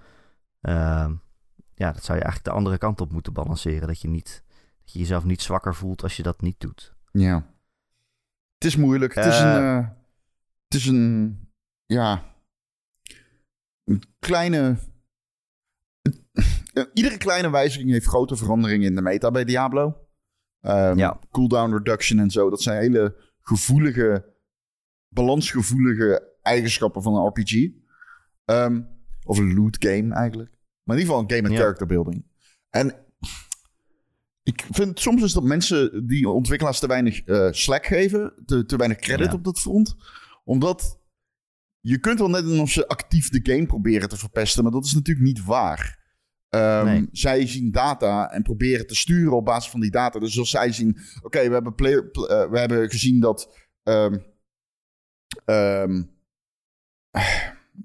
[0.62, 1.13] Ehm,
[1.76, 3.88] ja, dat zou je eigenlijk de andere kant op moeten balanceren.
[3.88, 4.43] Dat je, niet,
[4.84, 6.93] dat je jezelf niet zwakker voelt als je dat niet doet.
[7.12, 7.36] Ja.
[8.58, 9.15] Het is moeilijk.
[9.15, 9.54] Het is Eh.
[9.54, 9.62] een...
[9.80, 9.88] eh,
[10.67, 11.39] het is een...
[11.86, 12.24] Ja...
[13.84, 14.78] Een kleine...
[16.74, 20.03] Eh, Iedere kleine wijziging heeft grote veranderingen in de meta bij Diablo.
[20.63, 21.19] Ehm, Ja.
[21.32, 22.49] Cooldown reduction en zo.
[22.49, 24.34] Dat zijn hele gevoelige,
[25.08, 27.69] balansgevoelige eigenschappen van een RPG.
[28.45, 28.82] Ehm,
[29.26, 30.49] of een loot game eigenlijk.
[30.84, 31.58] Maar in ieder geval een game met Ja.
[31.58, 32.26] character building.
[32.69, 32.95] En
[34.43, 38.34] ik vind soms is dat mensen die ontwikkelaars te weinig eh, slack geven.
[38.45, 39.34] Te, te weinig credit Ja.
[39.34, 39.95] op dat front.
[40.43, 40.99] Omdat
[41.80, 44.63] je kunt wel net doen of ze actief de game proberen te verpesten.
[44.63, 46.02] Maar dat is natuurlijk niet waar.
[46.54, 47.08] Ehm, Nee.
[47.12, 50.20] Zij zien data en proberen te sturen op basis van die data.
[50.20, 54.18] Dus als zij zien, oké, we hebben eh, we hebben gezien dat ehm,
[55.46, 56.04] ehm,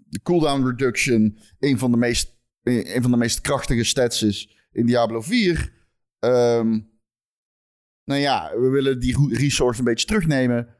[0.09, 4.57] de cooldown reduction een van de meest, eh, een van de meest krachtige stats is
[4.73, 5.73] in Diablo 4.
[6.19, 6.81] Ehm,
[8.05, 10.77] nou ja, we willen die resource een beetje terugnemen.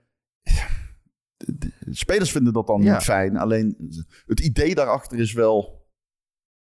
[1.37, 2.93] De, de spelers vinden dat dan Ja.
[2.95, 3.37] niet fijn.
[3.37, 3.77] Alleen
[4.27, 5.78] het idee daarachter is wel.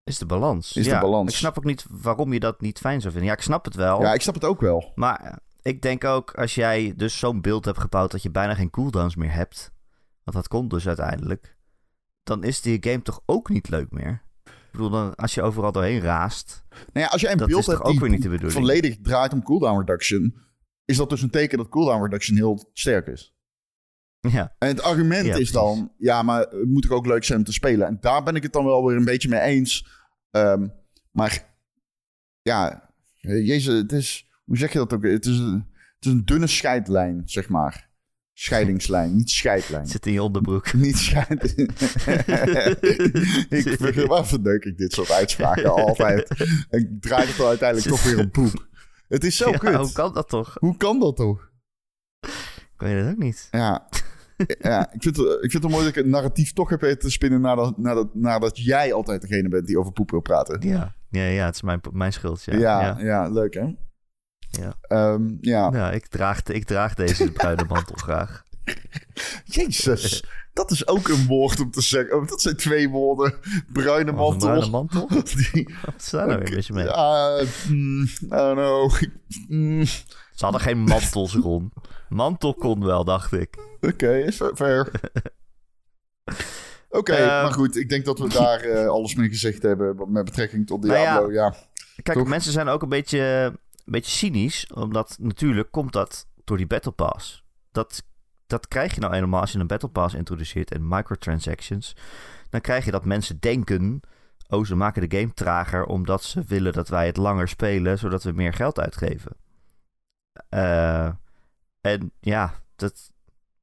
[0.10, 0.76] Is de balans.
[0.76, 1.32] Is de balans.
[1.32, 3.32] Ik snap ook niet waarom je dat niet fijn zou vinden.
[3.32, 4.02] Ja, ik snap het wel.
[4.02, 4.92] Ja, ik snap het ook wel.
[4.96, 8.56] Maar eh, ik denk ook, als jij dus zo'n beeld hebt gebouwd dat je bijna
[8.56, 9.72] geen cooldowns meer hebt,
[10.24, 11.58] want dat komt dus uiteindelijk,
[12.24, 14.24] dan is die game toch ook niet leuk meer.
[14.46, 17.82] Ik bedoel, dan, als je overal doorheen raast, Nou ja, als jij een beeld hebt
[17.82, 18.60] ook die weer niet de bedoeling?
[18.60, 20.36] volledig draait om cooldown reduction,
[20.86, 23.34] is dat dus een teken dat cooldown reduction heel sterk is.
[24.20, 27.46] ja, En het argument Ja, is dan, ja, maar het moet ook leuk zijn om
[27.46, 27.88] te spelen.
[27.88, 29.88] En daar ben ik het dan wel weer een beetje mee eens.
[30.32, 30.68] Ehm,
[31.12, 31.46] maar
[32.42, 32.90] ja,
[33.22, 35.04] eh, jezus, het is, hoe zeg je dat ook?
[35.04, 37.88] Het is een, het is een dunne scheidlijn, zeg maar.
[38.34, 39.88] Scheidingslijn, niet scheidlijn.
[39.88, 40.74] zit in je onderbroek.
[40.86, 41.58] Niet scheid.
[43.50, 46.30] ik waar verdeuk ik dit soort uitspraken altijd?
[46.70, 48.68] En ik draai het dan uiteindelijk toch weer om poep.
[49.08, 49.76] Het is zo Ja, kut.
[49.76, 50.56] hoe kan dat toch?
[50.60, 51.52] Hoe kan dat toch?
[52.74, 53.48] Ik weet het ook niet.
[53.52, 53.90] Ja.
[54.60, 56.82] Ja, ik vind, het, ik vind het wel mooi dat ik het narratief toch heb
[56.82, 60.68] weten te spinnen nadat, nadat, nadat jij altijd degene bent die over poep wil praten.
[60.68, 62.44] Ja, ja, ja het is mijn, mijn schuld.
[62.44, 63.00] Ja, Ja, ja.
[63.00, 63.30] ja.
[63.30, 63.66] leuk hè?
[64.50, 64.74] Ja.
[64.82, 65.70] Ehm, ja.
[65.74, 68.44] Ja, ik, draag, ik draag deze bruine mantel graag.
[69.44, 70.24] Jezus,
[70.54, 72.16] dat is ook een woord om te zeggen.
[72.16, 73.34] Oh, dat zijn twee woorden.
[73.74, 74.38] Bruine mantel.
[74.48, 75.08] bruine mantel?
[75.52, 77.78] Die, Wat is daar nou weer een beetje mee?
[77.78, 78.92] Mm, I don't know.
[79.48, 81.74] Mm, Ze hadden geen mantels, Ron.
[82.10, 83.58] Mantel kon wel, dacht ik.
[83.82, 84.92] Oké, is fa- fair.
[86.90, 87.28] Oké, Ehm.
[87.44, 87.76] maar goed.
[87.76, 91.12] Ik denk dat we daar eh, alles mee gezegd hebben met betrekking tot Nou ja,
[91.14, 91.32] Diablo.
[91.32, 91.54] ja.
[92.04, 92.28] Kijk, Toch?
[92.28, 93.20] mensen zijn ook een beetje,
[93.86, 94.68] een beetje cynisch.
[94.74, 97.44] Omdat natuurlijk komt dat door die Battle Pass.
[97.72, 98.04] Dat,
[98.48, 101.96] dat krijg je nou eenmaal als je een Battle Pass introduceert en microtransactions.
[102.50, 104.02] Dan krijg je dat mensen denken...
[104.48, 107.98] Oh, ze maken de game trager omdat ze willen dat wij het langer spelen...
[107.98, 109.36] zodat we meer geld uitgeven.
[110.50, 111.10] Eh,
[111.82, 113.12] en ja, dat,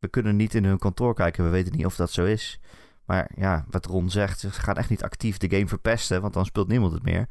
[0.07, 1.45] we kunnen niet in hun kantoor kijken.
[1.45, 2.61] We weten niet of dat zo is.
[3.05, 6.21] Maar ja, wat Ron zegt, ze gaan echt niet actief de game verpesten...
[6.21, 7.27] want dan speelt niemand het meer.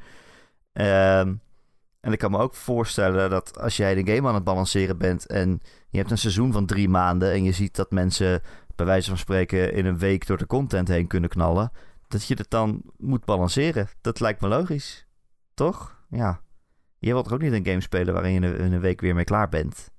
[0.74, 1.34] Ehm,
[2.00, 5.26] en ik kan me ook voorstellen dat als jij de game aan het balanceren bent
[5.26, 5.60] en
[5.90, 8.42] je hebt een seizoen van drie maanden en je ziet dat mensen
[8.76, 11.72] bij wijze van spreken in een week door de content heen kunnen knallen,
[12.08, 13.88] dat je het dan moet balanceren.
[14.02, 15.08] Dat lijkt me logisch.
[15.54, 16.00] Toch?
[16.10, 16.42] Ja.
[17.00, 19.02] Je wilt toch ook niet een game spelen waarin je in een- in een week
[19.02, 19.94] weer mee klaar bent?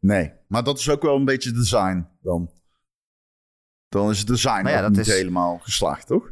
[0.00, 2.50] Nee, maar dat is ook wel een beetje design dan.
[3.88, 6.30] Dan is het design Maar ja, dat niet is- helemaal geslaagd, toch?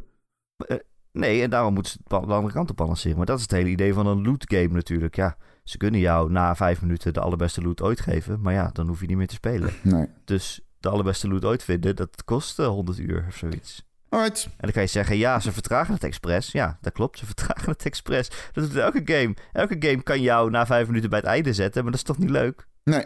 [1.11, 3.17] Nee, en daarom moeten ze het de andere kant op balanceren.
[3.17, 5.15] Maar dat is het hele idee van een loot game natuurlijk.
[5.15, 8.41] Ja, ze kunnen jou na vijf minuten de allerbeste loot ooit geven.
[8.41, 9.73] Maar ja, dan hoef je niet meer te spelen.
[9.83, 10.07] Nee.
[10.25, 13.85] Dus de allerbeste loot ooit vinden, dat kost eh, 100 uur of zoiets.
[14.09, 14.45] Alright.
[14.45, 16.51] En dan kan je zeggen, ja, ze vertragen het expres.
[16.51, 18.29] Ja, dat klopt, ze vertragen het expres.
[18.51, 19.35] Dat doet elke game.
[19.53, 22.17] Elke game kan jou na vijf minuten bij het einde zetten, maar dat is toch
[22.17, 22.67] niet leuk?
[22.83, 23.05] Nee.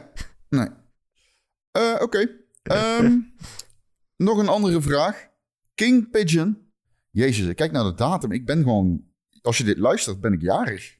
[0.49, 0.67] Nee.
[1.71, 2.27] Eh, Oké.
[2.63, 3.17] Ehm,
[4.17, 5.27] nog een andere vraag.
[5.75, 6.71] King Pigeon.
[7.11, 8.31] Jezus, kijk naar de datum.
[8.31, 9.03] Ik ben gewoon...
[9.41, 10.99] Als je dit luistert, ben ik jarig.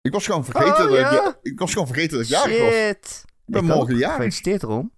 [0.00, 3.24] Ik was gewoon vergeten, Oh, dat, ik, ik was gewoon vergeten dat ik jarig was.
[3.24, 4.14] Ik ben Ik morgen jarig.
[4.14, 4.92] Gefeliciteerd, Ron.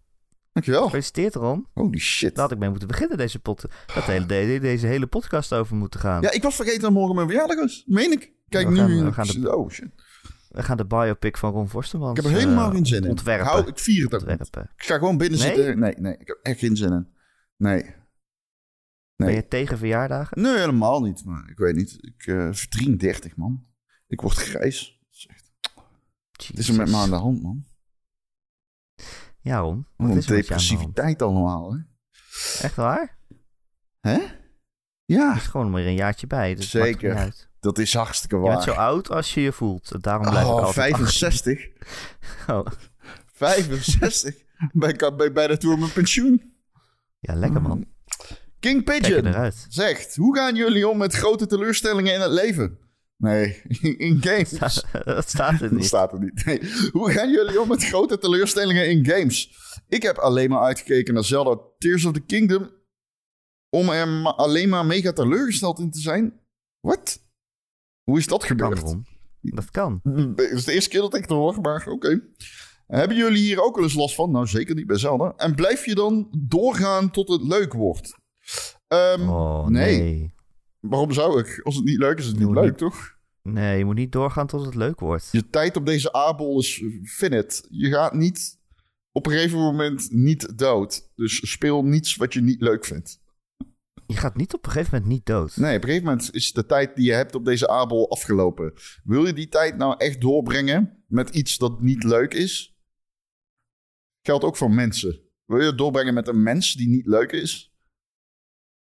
[0.53, 0.83] Dankjewel.
[0.85, 1.67] Gefeliciteerd, Ron.
[1.75, 2.35] Holy shit.
[2.35, 3.61] Daar had ik mee moeten beginnen, deze pod.
[3.95, 6.23] Dat hele, de- deze hele podcast over moeten gaan.
[6.23, 7.83] Ja, ik was vergeten dat morgen mijn verjaardag was.
[7.87, 8.33] Meen ik.
[8.49, 8.79] Kijk We nu.
[8.79, 9.89] gaan- we gaan de- Oh shit.
[10.49, 13.11] We gaan de biopic van Ron Forstemans Ik heb er helemaal eh, geen zin in.
[13.11, 13.47] ontwerpen.
[13.47, 14.21] Hou, ik vier het niet.
[14.21, 14.71] ontwerpen.
[14.77, 15.55] Ik ga gewoon binnen Nee?
[15.55, 15.79] zitten.
[15.79, 16.17] Nee, nee.
[16.19, 17.09] Ik heb echt geen zin in.
[17.57, 17.95] Nee.
[19.17, 20.43] Ben je tegen verjaardagen?
[20.43, 21.25] Nee, helemaal niet.
[21.25, 21.99] Maar ik weet niet.
[22.01, 23.67] Ik uh, 33, man.
[24.07, 25.01] Ik word grijs.
[25.11, 25.29] Is,
[26.47, 27.65] het is er met me aan de hand, man.
[29.43, 29.87] Ja, Ron.
[29.97, 31.79] Wat is depressiviteit allemaal, hè?
[32.65, 33.19] Echt waar?
[34.01, 34.19] Hè?
[35.05, 36.55] Ja, is gewoon weer een jaartje bij.
[36.55, 37.17] Dus Zeker.
[37.17, 37.49] uit.
[37.61, 38.63] dat is hartstikke Je bent waar.
[38.63, 40.03] zo oud als je je voelt.
[40.03, 41.59] Daarom blijf ik Oh, altijd 65.
[41.59, 41.73] 18.
[42.57, 42.67] Oh.
[43.27, 44.35] 65.
[44.73, 46.55] ben ik al bij, bij de tour mijn pensioen.
[47.19, 47.85] Ja, lekker man.
[48.61, 50.17] King Kijk er Pigeon zegt...
[50.17, 52.79] Hoe gaan jullie om met grote teleurstellingen in het leven?
[53.21, 53.63] Nee,
[54.07, 54.51] in games.
[55.05, 55.85] Dat staat er Dat niet.
[55.85, 56.45] staat er niet.
[56.45, 56.61] Nee.
[56.93, 59.53] Hoe gaan jullie om met grote teleurstellingen in games?
[59.89, 62.71] Ik heb alleen maar uitgekeken naar Zelda Tears of the Kingdom...
[63.77, 66.41] om er ma- alleen maar mega teleurgesteld in te zijn.
[66.81, 67.23] Wat?
[68.03, 68.95] Hoe is dat gebeurd?
[69.41, 70.01] Dat kan.
[70.37, 72.21] Het is de eerste keer dat ik het hoor, maar oké.
[72.87, 74.31] Hebben jullie hier ook wel eens last van?
[74.31, 75.33] Nou, zeker niet bij Zelda.
[75.37, 78.15] En blijf je dan doorgaan tot het leuk wordt?
[78.89, 79.99] Ehm, Oh, nee.
[80.01, 80.35] nee.
[80.81, 81.61] Waarom zou ik?
[81.63, 82.79] Als het niet leuk is, is het niet leuk, niet.
[82.79, 83.19] toch?
[83.43, 85.29] Nee, je moet niet doorgaan tot het leuk wordt.
[85.33, 87.67] Je tijd op deze aardbol is finite.
[87.71, 88.59] Je gaat niet
[89.13, 91.11] op een gegeven moment niet dood.
[91.15, 93.21] Dus speel niets wat je niet leuk vindt.
[94.07, 95.57] Je gaat niet op een gegeven moment niet dood.
[95.57, 98.73] Nee, op een gegeven moment is de tijd die je hebt op deze aardbol afgelopen.
[99.05, 102.79] Wil je die tijd nou echt doorbrengen met iets dat niet leuk is?
[104.23, 105.21] Geldt ook voor mensen.
[105.45, 107.75] Wil je het doorbrengen met een mens die niet leuk is?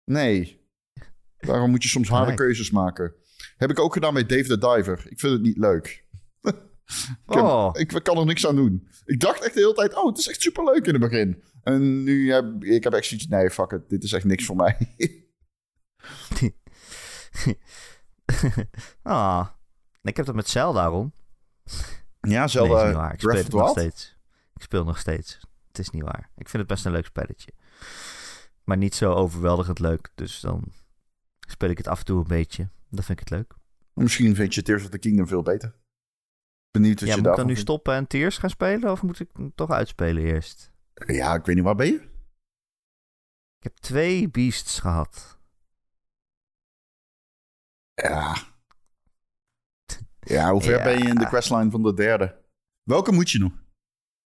[0.04, 0.61] Nee.
[1.41, 2.41] Daarom moet je soms harde Gelijk.
[2.41, 3.13] keuzes maken.
[3.58, 5.06] Heb ik ook gedaan bij Dave the Diver.
[5.10, 6.06] Ik vind het niet leuk.
[6.41, 6.54] ik,
[7.25, 7.69] heb- Oh.
[7.73, 8.88] ik kan er niks aan doen.
[9.06, 11.43] Ik dacht echt de hele tijd, oh, het is echt superleuk in het begin.
[11.63, 14.56] En nu heb ik heb echt zoiets, nee, fuck it, dit is echt niks voor
[14.56, 14.77] mij.
[19.04, 19.47] ah.
[20.04, 21.13] Ik heb dat met Zelda, Ron.
[21.63, 21.73] ja,
[22.21, 23.13] Nee, is Zelda niet waar.
[23.13, 24.17] Ik speel Breath nog steeds.
[24.56, 25.39] Ik speel nog steeds.
[25.67, 26.30] Het is niet waar.
[26.38, 27.51] Ik vind het best een leuk spelletje.
[28.63, 30.12] Maar niet zo overweldigend leuk.
[30.15, 30.63] Dus dan
[31.51, 32.69] speel ik het af en toe een beetje.
[32.89, 33.53] Dan vind ik het leuk.
[33.93, 35.75] Misschien vind je Tears of the Kingdom veel beter.
[36.71, 37.69] Benieuwd wat ja, je moet ik dan nu vindt.
[37.69, 38.91] stoppen en Tears gaan spelen?
[38.91, 40.71] Of moet ik hem toch uitspelen eerst?
[41.05, 42.09] Ja, ik weet niet, waar ben je?
[43.57, 45.39] Ik heb twee beasts gehad.
[47.93, 48.35] Ja.
[50.23, 50.83] Ja, hoe ver Ja.
[50.83, 52.41] ben je in de questline van de derde?
[52.83, 53.63] Welke moet je nog?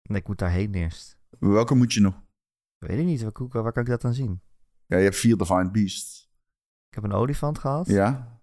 [0.02, 1.16] En ik moet daarheen eerst.
[1.38, 2.22] Welke moet je nog?
[2.78, 3.22] Weet ik niet.
[3.22, 4.42] Waar, waar kan ik dat dan zien?
[4.86, 6.30] Ja, je hebt vier Divine Beasts.
[6.92, 7.86] Ik heb een olifant gehad.
[7.86, 8.40] Ja?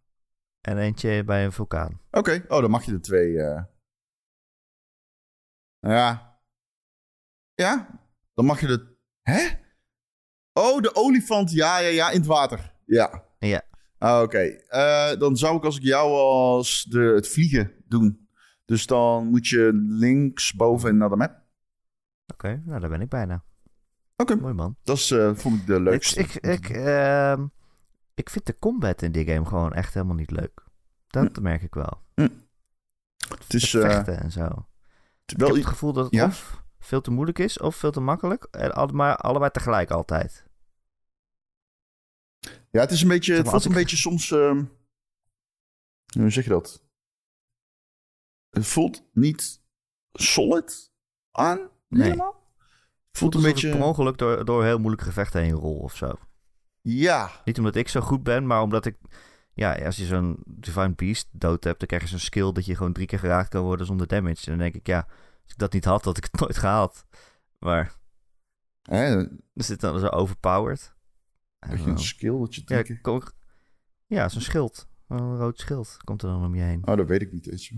[0.61, 2.01] En eentje bij een vulkaan.
[2.11, 2.45] Oké.
[2.47, 3.41] Oh, dan mag je de twee...
[3.41, 3.63] eh.
[5.79, 6.39] Ja.
[7.55, 7.99] Ja?
[8.33, 8.95] Dan mag je de...
[9.21, 9.47] Hè?
[10.53, 11.51] Oh, de olifant.
[11.51, 12.73] Ja, ja, ja, in het water.
[12.85, 13.23] Ja.
[13.39, 13.61] Ja.
[13.97, 18.29] Ah, Oké, Eh, dan zou ik als ik jou was de, het vliegen doen.
[18.65, 21.41] Dus dan moet je links boven naar de map.
[22.33, 23.43] Oké, nou daar ben ik bijna.
[24.15, 24.75] Oké, Mooi man.
[24.83, 26.19] dat is, eh, vond ik de Ik, leukste.
[26.19, 27.47] ik, ik, ehm,
[28.19, 30.63] ik vind de combat in die game gewoon echt helemaal niet leuk.
[31.07, 32.03] Dat merk ik wel.
[32.15, 34.43] het is het eh, vechten en zo.
[34.43, 34.55] het
[35.25, 35.47] is Ik wel...
[35.47, 36.25] heb het gevoel dat het Ja?
[36.25, 38.43] of veel te moeilijk is of veel te makkelijk.
[38.43, 40.47] En maar allebei tegelijk altijd.
[42.71, 43.33] Ja, het is een beetje...
[43.33, 44.31] Het voelt een beetje soms...
[44.31, 44.65] ehm,
[46.19, 46.83] hoe zeg je dat?
[48.49, 49.61] Het voelt niet
[50.13, 50.91] solid
[51.31, 52.03] aan, Nee.
[52.03, 52.53] helemaal.
[53.09, 53.83] Het voelt een beetje...
[53.83, 56.13] ongeluk door, door heel moeilijke gevechten heen rol of zo.
[56.81, 58.97] Ja, Niet omdat ik zo goed ben, maar omdat ik...
[59.53, 62.75] Ja, als je zo'n Divine Beast dood hebt, dan krijg je zo'n skill dat je
[62.75, 64.45] gewoon drie keer geraakt kan worden zonder damage.
[64.45, 64.97] En dan denk ik, ja,
[65.43, 67.05] als ik dat niet had, had ik het nooit gehaald.
[67.59, 67.95] Maar
[68.81, 70.93] hè, is dit dan zo overpowered?
[71.59, 72.61] Heb je een skill dat je...
[72.65, 73.31] Ja, drie keer- ik-
[74.05, 74.87] ja zo'n schild.
[75.07, 76.87] Een rood schild komt er dan om je heen.
[76.87, 77.73] Oh, dat weet ik niet eens.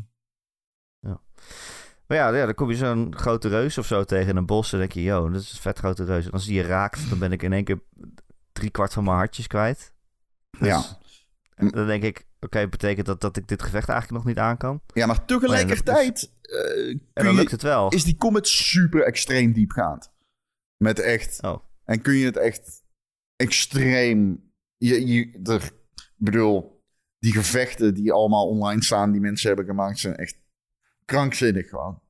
[2.07, 4.73] Maar ja, ja, dan kom je zo'n grote reus of zo tegen in een bos.
[4.73, 6.25] En denk je, yo, dat is een vet grote reus.
[6.25, 7.81] En als die je raakt, dan ben ik in één keer
[8.53, 9.93] drie kwart van mijn hartjes kwijt.
[10.59, 10.83] Dus- Ja.
[11.55, 14.57] en dan denk ik, oké, betekent dat dat ik dit gevecht eigenlijk nog niet aan
[14.57, 14.81] kan?
[14.93, 16.31] Ja, maar tegelijkertijd...
[16.41, 17.89] eh, En dan lukt het wel.
[17.89, 20.11] is die combat super extreem diepgaand.
[20.77, 21.43] Met echt...
[21.43, 22.83] Oh, En kun je het echt
[23.35, 24.49] extreem...
[24.77, 26.83] Je, je, er, ik bedoel,
[27.19, 30.39] die gevechten die allemaal online staan, die mensen hebben gemaakt, zijn echt
[31.05, 32.01] krankzinnig gewoon.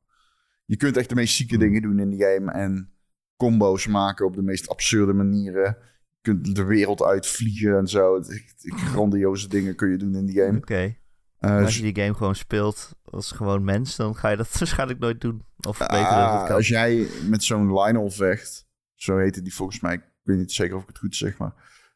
[0.65, 1.63] Je kunt echt de meest zieke Hmm.
[1.63, 2.93] dingen doen in die game en
[3.35, 5.77] combo's maken op de meest absurde manieren.
[6.21, 8.21] Je kunt de wereld uitvliegen en zo.
[8.61, 10.57] Grandioze dingen kun je doen in die game.
[10.57, 10.95] oké.
[11.37, 14.99] Eh, als je die game gewoon speelt als gewoon mens, dan ga je dat waarschijnlijk
[14.99, 15.45] nooit doen.
[15.67, 16.55] Of dat Ah, kan.
[16.55, 20.75] als jij met zo'n Lionel vecht, zo heette die volgens mij, ik weet niet zeker
[20.75, 21.53] of ik het goed zeg, maar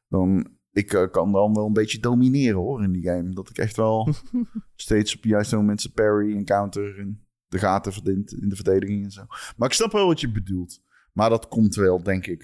[0.10, 3.30] dan ik eh, kan dan wel een beetje domineren hoor in die game.
[3.34, 4.10] Dat ik echt wel
[4.76, 9.12] steeds op juiste momenten parry en counter en de gaten verdient in de verdediging en
[9.12, 9.26] zo.
[9.58, 10.82] Maar ik snap wel wat je bedoelt.
[11.14, 12.44] Maar dat komt wel, denk ik.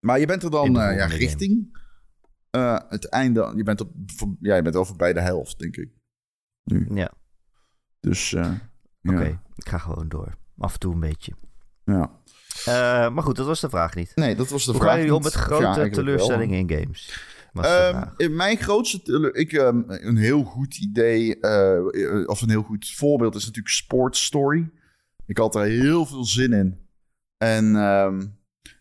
[0.00, 1.78] Maar je bent er dan eh, ja, richting
[2.50, 3.52] eh, het einde.
[3.56, 3.92] Je bent, op,
[4.40, 5.88] ja, je bent al voorbij de helft, denk ik.
[6.64, 6.86] Nu.
[6.94, 7.12] Ja,
[8.00, 8.52] Dus eh,
[9.02, 9.22] oké.
[9.24, 9.42] ja.
[9.54, 10.36] Ik ga gewoon door.
[10.58, 11.32] Af en toe een beetje.
[11.84, 12.18] Ja.
[13.10, 14.12] Maar goed, dat was de vraag niet.
[14.14, 14.90] Nee, dat was de Hoe vraag.
[14.92, 17.24] gaan jullie om met grote teleurstellingen in games?
[17.52, 19.32] Ehm, mijn grootste...
[19.32, 21.42] Ik, ehm, een heel goed idee,
[22.26, 24.70] of een heel goed voorbeeld is natuurlijk Sports Story.
[25.26, 26.88] Ik had er heel veel zin in.
[27.36, 28.26] En ehm,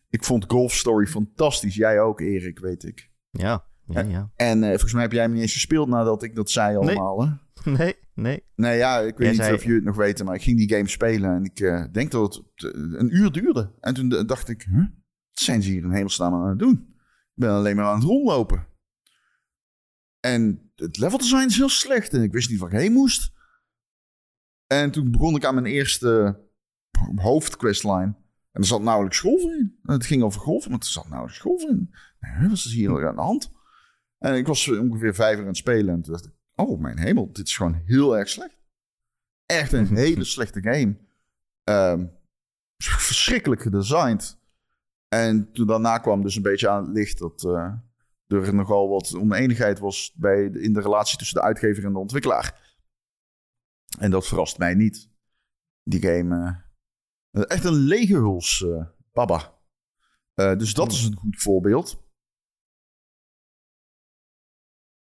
[0.10, 1.76] ik vond Golf Story fantastisch.
[1.76, 3.12] Jij ook, Erik, weet ik.
[3.30, 4.32] Ja, ja, ja.
[4.36, 7.22] En eh, volgens mij heb jij hem niet eens gespeeld nadat ik dat zei allemaal,
[7.24, 7.32] hè?
[7.78, 8.44] Nee, nee.
[8.56, 10.58] Nee, ja, ik weet Jij niet zei- of jullie het nog weten, maar ik ging
[10.58, 13.74] die game spelen en ik eh, denk dat het eh, een uur duurde.
[13.80, 14.78] En toen dacht ik, huh?
[14.78, 14.88] wat
[15.34, 16.88] zijn ze hier in hemelsnaam aan het doen?
[17.36, 18.68] Ik ben alleen maar aan het rondlopen.
[20.20, 23.32] En het level design is heel slecht en ik wist niet waar ik heen moest.
[24.68, 26.40] En toen begon ik aan mijn eerste
[27.16, 28.16] hoofdquestline.
[28.52, 29.80] En er zat nauwelijks golf in.
[29.84, 31.94] En het ging over golf, maar er zat nauwelijks golf in.
[32.42, 33.52] Wat is hier aan de hand?
[34.18, 35.94] En ik was ongeveer vijf uur aan het spelen.
[35.94, 38.58] En toen dacht ik, oh mijn hemel, dit is gewoon heel erg slecht.
[39.46, 40.98] Echt een hele slechte game.
[41.64, 42.06] Ehm,
[42.78, 44.38] verschrikkelijk gedesigned.
[45.08, 47.74] En toen daarna kwam dus een beetje aan het licht dat eh,
[48.28, 52.00] er nogal wat oneenigheid was bij de- in de relatie tussen de uitgever en de
[52.00, 52.78] ontwikkelaar.
[54.00, 55.10] En dat verrast mij niet.
[55.84, 56.56] Die game, eh,
[57.32, 59.58] echt een lege huls, eh, baba.
[60.34, 62.04] Eh, dus dat is een goed voorbeeld.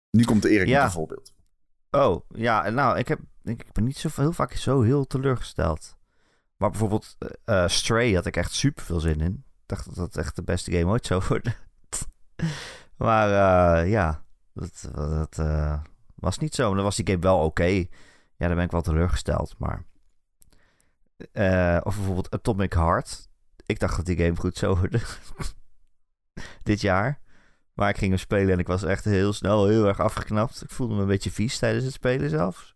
[0.10, 0.76] Nu komt Erik Ja.
[0.78, 1.34] met een voorbeeld.
[1.92, 5.98] Oh, ja, nou, ik, heb, ik, ik ben niet zo heel vaak zo heel teleurgesteld.
[6.58, 9.34] Maar bijvoorbeeld eh, Stray had ik echt super veel zin in.
[9.34, 11.56] Ik dacht dat dat echt de beste game ooit zou worden.
[12.98, 15.36] maar ja, dat, dat
[16.16, 16.74] was niet zo.
[16.76, 17.64] Dan was die game wel oké.
[18.38, 19.56] Ja, dan ben ik wel teleurgesteld.
[19.58, 19.86] Maar
[21.32, 23.28] eh, of bijvoorbeeld Atomic Heart.
[23.66, 25.02] Ik dacht dat die game goed zou worden.
[26.64, 27.20] Dit jaar.
[27.74, 30.64] Maar ik ging hem spelen en ik was echt heel snel heel erg afgeknapt.
[30.64, 32.76] Ik voelde me een beetje vies tijdens het spelen zelfs.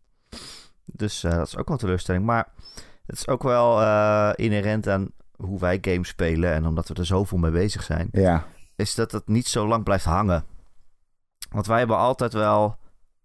[0.85, 2.25] Dus eh, dat is ook wel een teleurstelling.
[2.25, 2.47] Maar
[3.05, 6.53] het is ook wel eh, inherent aan hoe wij games spelen.
[6.53, 8.07] En omdat we er zoveel mee bezig zijn.
[8.11, 8.45] Ja.
[8.75, 10.45] Is dat het niet zo lang blijft hangen.
[11.49, 12.77] Want wij hebben altijd wel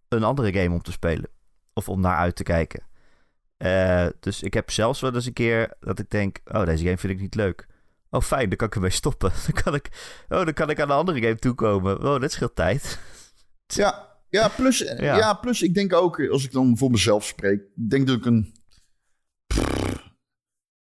[0.09, 1.31] een andere game om te spelen.
[1.73, 2.88] Of om naar uit te kijken.
[3.59, 6.39] Eh, dus ik heb zelfs wel eens een keer dat ik denk...
[6.45, 7.67] Oh, deze game vind ik niet leuk.
[8.11, 9.33] Oh, fijn, dan kan ik ermee stoppen.
[9.53, 9.89] Dan kan ik,
[10.29, 12.05] oh, dan kan ik aan de andere game toekomen.
[12.05, 12.99] Oh, dat scheelt tijd.
[13.67, 15.35] Ja, ja, plus, ja.
[15.35, 18.57] plus ik denk ook, als ik dan voor mezelf spreek, denk dat ik een...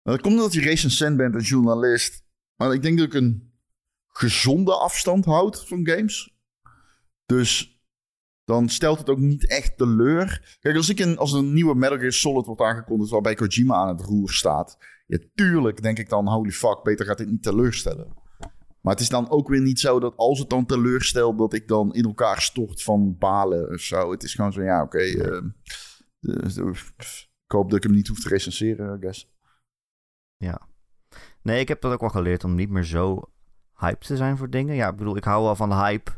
[0.01, 2.23] Dat komt omdat je recensent bent en journalist.
[2.55, 3.53] Maar ik denk dat ik een
[4.07, 6.35] gezonde afstand houd van games.
[7.25, 7.72] Dus
[8.43, 10.57] dan stelt het ook niet echt teleur.
[10.59, 13.87] Kijk, als, ik een, als een nieuwe Metal Gear Solid wordt aangekondigd waarbij Kojima aan
[13.87, 14.77] het roer staat.
[15.05, 18.21] Ja, tuurlijk denk ik dan, holy fuck, beter gaat dit niet teleurstellen.
[18.81, 21.67] Maar het is dan ook weer niet zo dat als het dan teleurstelt, dat ik
[21.67, 24.11] dan in elkaar stort van balen of zo.
[24.11, 24.97] Het is gewoon zo, ja, oké.
[24.97, 25.41] eh,
[26.19, 26.67] dus, eh,
[27.45, 29.31] ik hoop dat ik hem niet hoef te recenseren, I guess.
[30.37, 30.67] Ja.
[31.41, 33.31] Nee, ik heb dat ook wel geleerd om niet meer zo
[33.75, 34.75] hype te zijn voor dingen.
[34.75, 36.11] Ja, ik bedoel, ik hou wel van hype.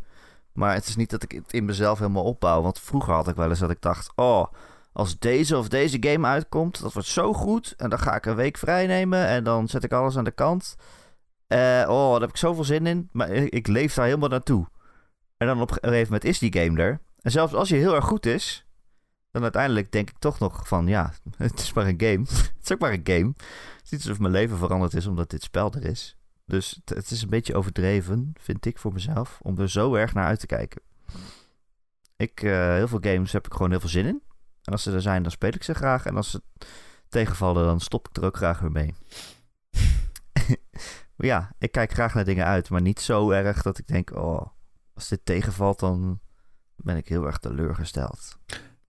[0.55, 2.61] Maar het is niet dat ik het in mezelf helemaal opbouw.
[2.61, 4.11] Want vroeger had ik wel eens dat ik dacht...
[4.15, 4.45] Oh,
[4.91, 7.73] als deze of deze game uitkomt, dat wordt zo goed.
[7.77, 9.27] En dan ga ik een week vrij nemen.
[9.27, 10.75] En dan zet ik alles aan de kant.
[11.47, 13.09] Eh, oh, daar heb ik zoveel zin in.
[13.11, 14.67] Maar ik, leef daar helemaal naartoe.
[15.37, 16.99] En dan op een gegeven moment is die game er.
[17.21, 18.65] En zelfs als je heel erg goed is...
[19.31, 20.87] Dan uiteindelijk denk ik toch nog van...
[20.87, 22.25] Ja, het is maar een game.
[22.57, 23.33] het is ook maar een game.
[23.35, 26.17] Het is niet alsof mijn leven veranderd is omdat dit spel er is.
[26.45, 30.13] Dus het, het is een beetje overdreven, vind ik voor mezelf, om er zo erg
[30.13, 30.81] naar uit te kijken.
[32.15, 34.23] Ik, eh, heel veel games heb ik gewoon heel veel zin in.
[34.63, 36.05] En als ze er zijn, dan speel ik ze graag.
[36.05, 36.41] En als ze
[37.09, 38.93] tegenvallen, dan stop ik er ook graag weer mee.
[41.15, 44.47] ja, ik kijk graag naar dingen uit, maar niet zo erg dat ik denk, oh,
[44.93, 46.19] als dit tegenvalt, dan
[46.75, 48.37] ben ik heel erg teleurgesteld.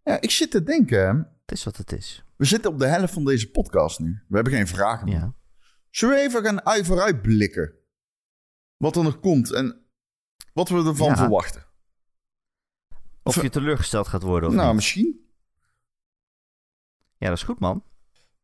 [0.02, 1.30] Ja, ik zit te denken.
[1.40, 2.24] Het is wat het is.
[2.36, 4.22] we zitten op de helft van deze podcast nu.
[4.28, 5.14] We hebben geen vragen meer.
[5.14, 5.34] Ja.
[5.96, 7.74] Zullen we even gaan uit vooruit blikken?
[8.76, 9.86] Wat er nog komt en
[10.52, 11.16] wat we ervan Ja.
[11.16, 11.66] verwachten?
[13.22, 14.76] Of je teleurgesteld gaat worden of nou, niet.
[14.76, 15.28] misschien.
[17.16, 17.84] Ja, dat is goed, man.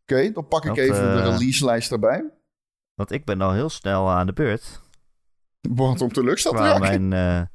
[0.03, 2.31] Oké, dan pak ik even de eh, release-lijst erbij.
[2.95, 4.81] Want ik ben al heel snel aan de beurt.
[5.61, 7.09] Wat om teleurgesteld te raken.
[7.09, 7.49] mijn...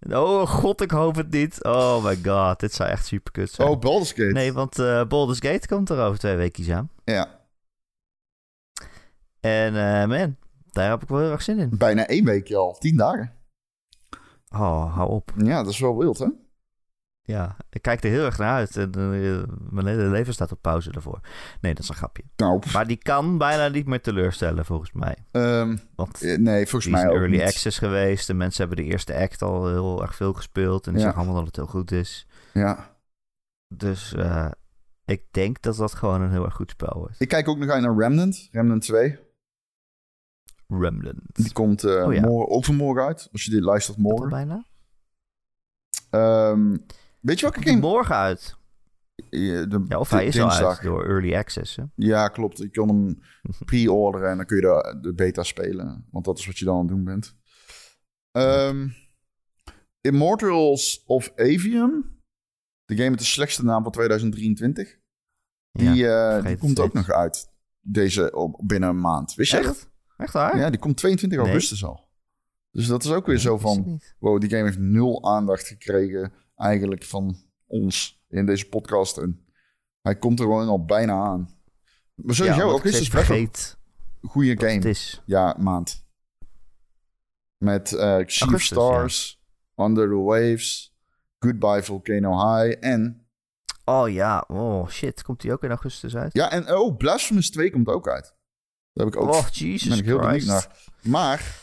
[0.00, 1.64] eh, Oh god, ik hoop het niet.
[1.64, 3.68] Oh my god, dit zou echt super kut zijn.
[3.68, 4.32] Oh, Baldur's Gate.
[4.32, 6.90] nee, want eh Baldur's Gate komt er over twee weken aan.
[7.04, 7.40] Ja,
[9.42, 10.36] En eh, man,
[10.70, 11.70] daar heb ik wel heel erg zin in.
[11.78, 12.76] bijna één weekje al.
[12.78, 13.32] Tien dagen.
[14.54, 15.32] Oh, hou op.
[15.36, 16.26] Ja, dat is wel wild, hè?
[17.24, 18.76] Ja, ik kijk er heel erg naar uit.
[18.76, 21.20] En eh, mijn hele leven staat op pauze daarvoor.
[21.60, 22.22] Nee, dat is een grapje.
[22.36, 25.16] Nou, Maar die kan bijna niet meer teleurstellen, volgens mij.
[25.30, 27.46] ehm, Want eh, nee, volgens die is mij ook early niet.
[27.46, 28.26] access geweest.
[28.26, 30.86] De mensen hebben de eerste act al heel erg veel gespeeld.
[30.86, 31.06] En die Ja.
[31.06, 32.26] zeggen allemaal dat het heel goed is.
[32.52, 32.96] Ja,
[33.74, 34.14] Dus
[35.04, 37.20] Ik denk dat dat gewoon een heel erg goed spel wordt.
[37.20, 38.48] Ik kijk ook nog uit naar Remnant.
[38.52, 39.18] Remnant 2.
[40.80, 41.20] Remnant.
[41.32, 42.20] Die komt eh, Oh ja.
[42.20, 43.28] morgen, overmorgen uit.
[43.32, 44.28] Als je dit luistert morgen.
[44.28, 44.66] bijna?
[46.10, 46.76] Ehm,
[47.20, 47.80] weet je welke game?
[47.80, 48.56] morgen uit?
[49.30, 50.68] Ja, de- Ja, of hij is al dinsdag.
[50.78, 51.76] uit door Early Access.
[51.76, 51.82] Hè?
[51.94, 52.58] Ja, klopt.
[52.58, 53.18] Je kan hem
[53.64, 56.06] pre-orderen en dan kun je de, de beta spelen.
[56.10, 57.36] Want dat is wat je dan aan het doen bent.
[58.30, 58.88] Ehm,
[60.00, 62.20] Immortals of Avium.
[62.84, 64.98] De game met de slechtste naam van 2023.
[65.72, 67.50] Die, ja, eh, die komt ook nog uit.
[67.80, 69.34] Deze op, binnen een maand.
[69.34, 69.58] Wist je?
[69.58, 69.90] Echt?
[70.22, 70.58] Echt waar?
[70.58, 71.48] Ja, die komt 22 Nee.
[71.48, 72.08] augustus al.
[72.70, 74.00] Dus dat is ook weer Nee, zo van...
[74.18, 79.16] Wow, die game heeft nul aandacht gekregen eigenlijk van ons in deze podcast.
[79.16, 79.44] En
[80.02, 81.50] hij komt er gewoon al bijna aan.
[82.14, 83.78] Maar sowieso, ja, wel vergeet
[84.22, 84.90] een goede wat het game.
[84.90, 85.22] is.
[85.26, 86.04] Ja, maand.
[87.56, 89.42] Met eh of Augustus, Stars,
[89.76, 90.96] Under the Waves,
[91.38, 93.26] Goodbye Volcano High en...
[93.84, 95.22] Oh ja, oh shit.
[95.22, 96.32] Komt die ook in augustus uit?
[96.32, 98.34] Ja, en oh, Blasphemous 2 komt ook uit.
[98.92, 100.48] Daar heb ik ook, oh, Jesus ben ik heel benieuwd Christ.
[100.48, 100.90] naar.
[101.02, 101.60] Maar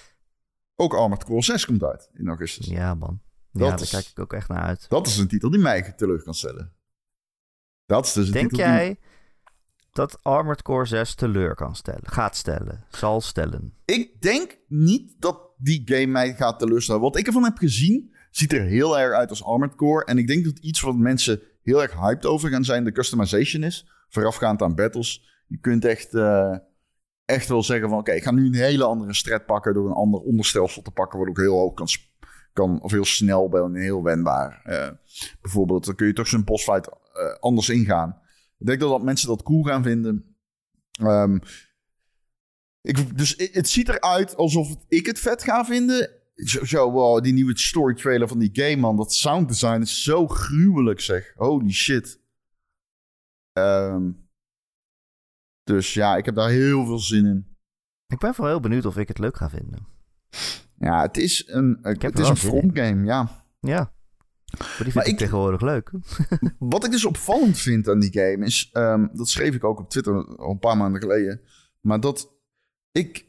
[0.75, 2.65] ook Armored Core 6 komt uit in augustus.
[2.67, 3.21] Ja, man.
[3.51, 4.85] Dat ja, daar is- kijk ik ook echt naar uit.
[4.89, 6.73] Dat is een titel die mij teleur kan stellen.
[7.85, 8.99] Dat is dus een Denk titel die- jij
[9.91, 12.07] dat Armored Core 6 teleur kan stellen?
[12.07, 12.85] Gaat stellen?
[12.91, 13.73] Zal stellen?
[13.85, 17.01] Ik denk niet dat die game mij gaat teleurstellen.
[17.01, 20.05] Wat ik ervan heb gezien, ziet er heel erg uit als Armored Core.
[20.05, 23.63] En ik denk dat iets wat mensen heel erg hyped over gaan zijn, de customization
[23.63, 23.89] is.
[24.09, 25.43] Voorafgaand aan battles.
[25.47, 26.55] Je kunt echt, eh,
[27.29, 27.97] echt wel zeggen van...
[27.97, 31.19] Oké, ik ga nu een hele andere strat pakken door een ander onderstelsel te pakken...
[31.19, 31.87] wat ook heel hoog kan,
[32.53, 34.61] kan of heel snel ben en heel wendbaar.
[34.63, 34.89] Eh,
[35.41, 38.21] bijvoorbeeld, dan kun je toch zo'n bossfight eh, anders ingaan.
[38.57, 40.35] Ik denk dat, dat mensen dat cool gaan vinden.
[40.91, 41.39] Ehm,
[42.81, 46.09] ik, dus het ziet eruit alsof ik het vet ga vinden.
[46.35, 48.97] Zo, zo die nieuwe story trailer van die game, man.
[48.97, 51.33] Dat sound design is zo gruwelijk, zeg.
[51.35, 52.19] Holy shit.
[53.53, 54.11] Ehm,
[55.73, 57.57] dus ja, ik heb daar heel veel zin in.
[58.07, 59.87] Ik ben vooral heel benieuwd of ik het leuk ga vinden.
[60.79, 63.45] Ja, het is een, heb het is een front game, ja.
[63.59, 63.93] Ja.
[64.57, 65.91] Maar die vind Maar ik ik- tegenwoordig leuk.
[66.73, 68.69] Wat ik dus opvallend vind aan die game is...
[68.73, 71.41] ehm, dat schreef ik ook op Twitter al een paar maanden geleden.
[71.81, 72.33] Maar dat
[72.91, 73.25] ik...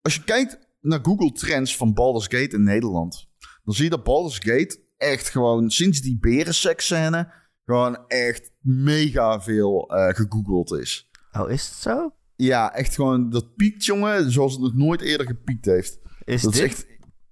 [0.00, 3.28] Als je kijkt naar Google Trends van Baldur's Gate in Nederland...
[3.64, 5.70] dan zie je dat Baldur's Gate echt gewoon...
[5.70, 7.32] sinds die berenseksscène...
[7.64, 11.10] gewoon echt mega veel eh, gegoogeld is.
[11.38, 12.14] Oh, is het zo?
[12.36, 13.30] Ja, echt gewoon...
[13.30, 15.98] Dat piekt, jongen, zoals het nog nooit eerder gepiekt heeft.
[16.24, 16.86] Is Dat is dit echt...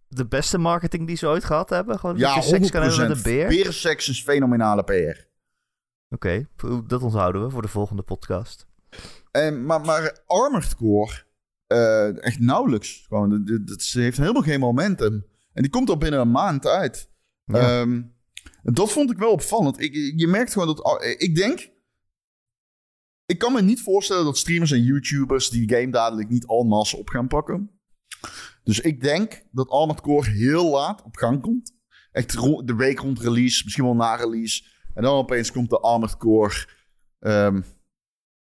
[0.08, 1.98] de beste marketing die ze ooit gehad hebben?
[1.98, 3.08] Gewoon Ja, je seks kan hebben 100%.
[3.08, 3.48] met een beer?
[3.48, 5.28] Berenseks is fenomenale PR.
[6.14, 6.48] Oké,
[6.86, 8.66] dat onthouden we voor de volgende podcast.
[9.30, 11.12] En, maar, maar Armored Core,
[11.66, 13.04] eh, echt nauwelijks.
[13.08, 15.26] Gewoon, ze heeft helemaal geen momentum.
[15.52, 17.10] En die komt al binnen een maand uit.
[17.44, 17.80] Ja.
[17.80, 18.02] Ehm,
[18.62, 19.80] dat vond ik wel opvallend.
[19.80, 20.82] Ik, je merkt gewoon dat...
[20.82, 21.70] Ar- Ik denk...
[23.30, 27.08] Ik kan me niet voorstellen dat streamers en YouTubers die game dadelijk niet masse op
[27.08, 27.70] gaan pakken.
[28.62, 31.72] Dus ik denk dat Armored Core heel laat op gang komt.
[32.12, 32.32] Echt
[32.66, 34.64] de week rond release, misschien wel na release.
[34.94, 36.68] En dan opeens komt de Armored Core
[37.18, 37.62] ehm,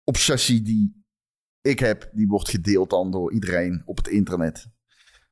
[0.04, 1.04] obsessie die
[1.60, 4.66] ik heb, die wordt gedeeld dan door iedereen op het internet.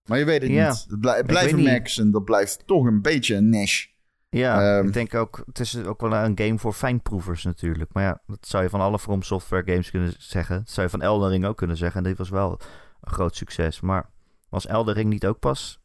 [0.05, 0.85] Maar je weet het Ja, niet.
[0.89, 1.75] Het, blij- het ik blijven weet niet.
[1.75, 3.89] Macs en dat blijft toch een beetje een niche.
[4.29, 7.93] Ja, Ehm, ik denk ook, het is ook wel een game voor fijnproevers natuurlijk.
[7.93, 10.57] Maar ja, dat zou je van alle From Software games kunnen zeggen.
[10.59, 11.99] Dat zou je van Elden Ring ook kunnen zeggen.
[12.03, 12.61] En dit was wel
[13.01, 13.81] een groot succes.
[13.81, 14.11] Maar
[14.49, 15.81] was Elden Ring niet ook pas,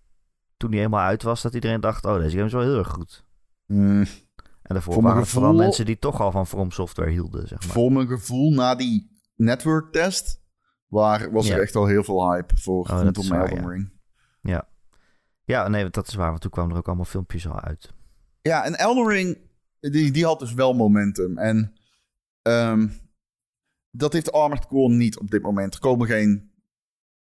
[0.58, 2.88] toen die helemaal uit was, dat iedereen dacht, oh, deze game is wel heel erg
[2.90, 3.26] goed.
[3.66, 4.06] Mm,
[4.62, 7.72] En daarvoor Voor waren vooral mensen die toch al van From Software hielden, zeg maar.
[7.74, 10.42] Voor mijn gevoel, na die network test,
[10.88, 11.56] waar, was Ja.
[11.56, 13.70] er echt al heel veel hype voor rondom waar, Elden ja.
[13.70, 14.00] Ring.
[15.44, 16.30] Ja, nee, dat is waar.
[16.30, 17.94] Want toen kwamen er ook allemaal filmpjes al uit.
[18.42, 19.38] Ja, en Elden Ring,
[19.80, 21.38] die, die had dus wel momentum.
[21.38, 21.74] En
[22.42, 22.88] ehm,
[23.92, 25.74] dat heeft Armored Core niet op dit moment.
[25.74, 26.50] Er komen geen...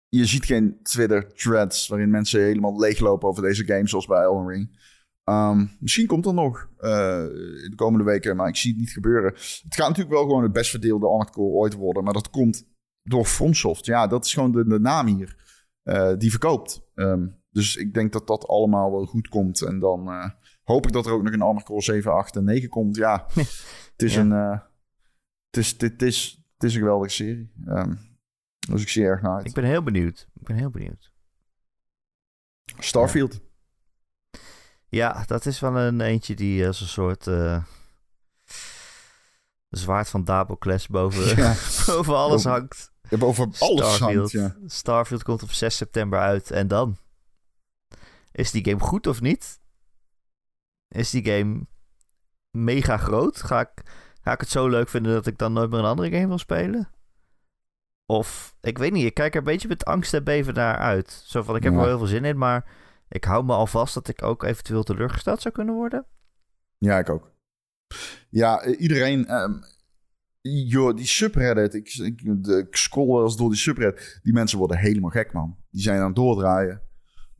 [0.07, 4.79] Je ziet geen Twitter-threads waarin mensen helemaal leeglopen over deze game, zoals bij Elden Ring.
[5.23, 7.23] Ehm, misschien komt dat nog eh,
[7.63, 9.31] in de komende weken, maar ik zie het niet gebeuren.
[9.33, 12.67] Het gaat natuurlijk wel gewoon het best verdeelde Armored Core ooit worden, maar dat komt
[13.03, 13.85] door FromSoft.
[13.85, 15.35] Ja, dat is gewoon de, de naam hier
[15.83, 16.81] eh, die verkoopt.
[16.95, 19.61] Ehm, dus ik denk dat dat allemaal wel goed komt.
[19.61, 20.29] En dan eh,
[20.63, 22.95] hoop ik dat er ook nog een Armored Core 7, 8 en 9 komt.
[23.05, 24.19] Ja, het is Ja.
[24.21, 24.31] een...
[24.31, 24.59] eh,
[25.49, 27.51] het, is, het, is, het is een geweldige serie.
[27.65, 27.95] Ehm,
[28.69, 29.45] dus ik zie er erg naar uit.
[29.47, 30.27] Ik ben heel benieuwd.
[30.39, 31.11] Ik ben heel benieuwd.
[32.79, 33.39] Starfield.
[34.87, 37.63] Ja, dat is wel een eentje die als een soort eh,
[39.69, 41.53] zwaard van Damocles boven, Ja.
[41.87, 42.91] boven alles Boven- hangt.
[43.01, 44.31] Je hebt over alles Starfield.
[44.31, 44.55] ja.
[44.65, 46.51] Starfield komt op 6 september uit.
[46.51, 46.97] En dan?
[48.31, 49.59] Is die game goed of niet?
[50.91, 51.65] Is die game
[52.57, 53.41] mega groot?
[53.41, 53.69] Ga ik,
[54.21, 56.37] Ga ik het zo leuk vinden dat ik dan nooit meer een andere game wil
[56.37, 56.89] spelen?
[58.05, 61.11] Of, ik weet niet, ik kijk er een beetje met angst en beven naar uit.
[61.25, 61.77] Zo van, ik heb Ja.
[61.77, 62.65] wel heel veel zin in, maar
[63.09, 66.05] ik hou me al vast dat ik ook eventueel teleurgesteld zou kunnen worden.
[66.77, 67.31] Ja, ik ook.
[68.29, 69.27] Ja, iedereen...
[69.27, 69.53] ehm,
[70.41, 74.19] joh, die subreddit, ik, ik, de- ik scroll wel eens door die subreddit.
[74.23, 75.57] Die mensen worden helemaal gek, man.
[75.69, 76.81] Die zijn aan het doordraaien.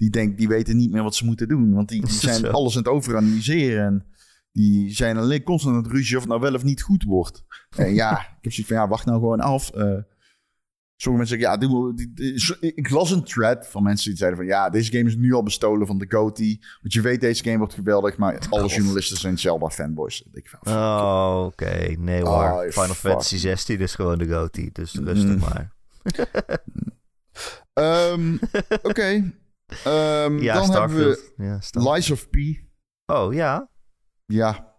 [0.01, 1.73] Die, denk, die weten niet meer wat ze moeten doen.
[1.73, 3.85] Want die, zijn alles aan het overanalyseren.
[3.85, 4.05] En
[4.51, 7.43] die zijn alleen constant aan het ruzie of het nou wel of niet goed wordt.
[7.75, 9.69] En ja, ik heb zoiets van, ja, wacht nou gewoon af.
[9.69, 9.97] Eh,
[10.95, 14.47] sommige mensen zeggen, ja, doe, die- ik las een thread van mensen die zeiden van,
[14.47, 16.59] ja, deze game is nu al bestolen van de GOTY.
[16.81, 20.27] Want je weet, deze game wordt geweldig, maar alle journalisten zijn Zelda-fanboys.
[20.33, 21.95] Ik van, Oh, oké.
[21.99, 22.43] Nee hoor.
[22.51, 22.87] Oh, Final.
[22.93, 25.39] Fantasy 16 is gewoon de GOTY, dus rustig Mm.
[25.39, 25.71] maar.
[27.73, 28.37] Ehm,
[28.81, 29.33] Oké.
[29.83, 31.33] Ehm, Ja, dan hebben we Starfield.
[31.37, 31.95] Ja, Starfield.
[31.95, 32.35] Lies of P.
[33.05, 33.69] Oh, ja?
[34.25, 34.75] Ja.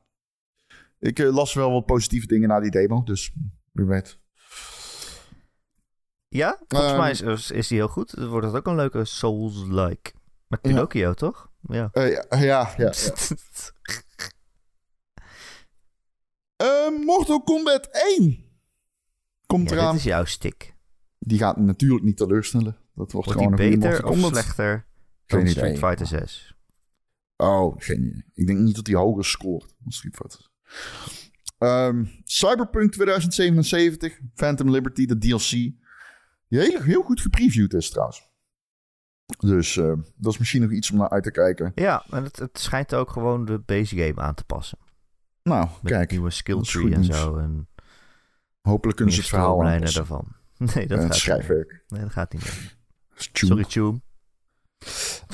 [0.98, 3.32] Ik eh, las wel wat positieve dingen na die demo, dus
[3.72, 4.18] wie weet.
[6.28, 6.60] Ja?
[6.68, 8.16] Volgens Ehm, mij is, is, is die heel goed.
[8.16, 10.12] Dan wordt het ook een leuke Souls-like.
[10.46, 10.68] Met Ja.
[10.70, 11.50] Pinocchio, toch?
[11.60, 11.88] Ja.
[11.92, 12.92] Eh, ja, ja, ja, ja.
[16.56, 17.88] Eh, Mortal Kombat
[18.18, 18.44] 1
[19.46, 19.90] komt eraan.
[19.90, 20.74] dit is jouw stick.
[21.18, 22.76] Die gaat natuurlijk niet teleurstellen.
[22.94, 24.84] Dat wordt, Wordt gewoon die een beter of slechter Geen
[25.26, 25.52] dan idee.
[25.52, 26.56] Street Fighter 6?
[27.36, 28.24] Oh, geen idee.
[28.34, 30.50] Ik denk niet dat hij hoger scoort dan Street Fighter.
[31.58, 35.50] Ehm, Cyberpunk 2077, Phantom Liberty, de DLC.
[35.50, 38.30] Die heel, heel goed gepreviewd is trouwens.
[39.38, 41.72] Dus eh, dat is misschien nog iets om naar uit te kijken.
[41.74, 44.78] Ja, en het, het schijnt ook gewoon de base game aan te passen.
[45.42, 46.10] Nou, Met kijk.
[46.10, 47.36] nieuwe skill tree en zo.
[47.36, 47.68] En
[48.60, 50.26] Hopelijk kunnen ze het verhaal daarvan.
[50.56, 51.84] Nee, dat En gaat het niet schrijfwerk.
[51.88, 52.76] Nee, dat gaat niet meer.
[53.14, 54.02] Sorry, Tjoem.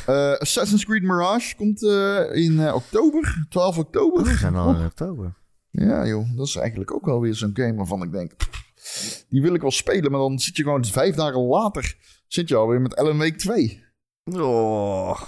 [0.07, 4.23] Eh, Assassin's Creed Mirage komt eh, in eh, oktober, 12 oktober.
[4.25, 5.35] We zijn al in oktober.
[5.71, 9.43] Ja, joh, dat is eigenlijk ook wel weer zo'n game waarvan ik denk, pff, die
[9.43, 12.81] wil ik wel spelen, maar dan zit je gewoon vijf dagen later, zit je alweer
[12.81, 13.85] met Ellen Week 2.
[14.25, 15.21] Oh.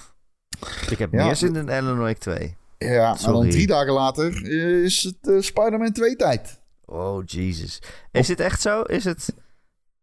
[0.90, 1.24] Ik heb Ja.
[1.24, 2.57] meer zin in Alan Wake 2.
[2.78, 3.40] Ja, Sorry.
[3.40, 4.46] dan drie dagen later
[4.84, 6.61] is het Spider-Man 2 tijd.
[6.84, 7.82] Oh, Jesus.
[8.12, 8.82] Is dit echt zo?
[8.82, 9.34] Is het...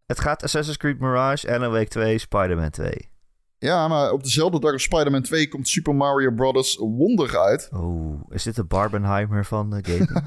[0.07, 3.09] Het gaat Assassin's Creed Mirage, Alan Wake 2, Spider-Man 2.
[3.57, 6.75] Ja, maar op dezelfde dag als Spider-Man 2 komt Super Mario Bros.
[6.77, 7.69] Wonder uit.
[7.73, 10.09] Oh, is dit de Barbenheimer van de gaming?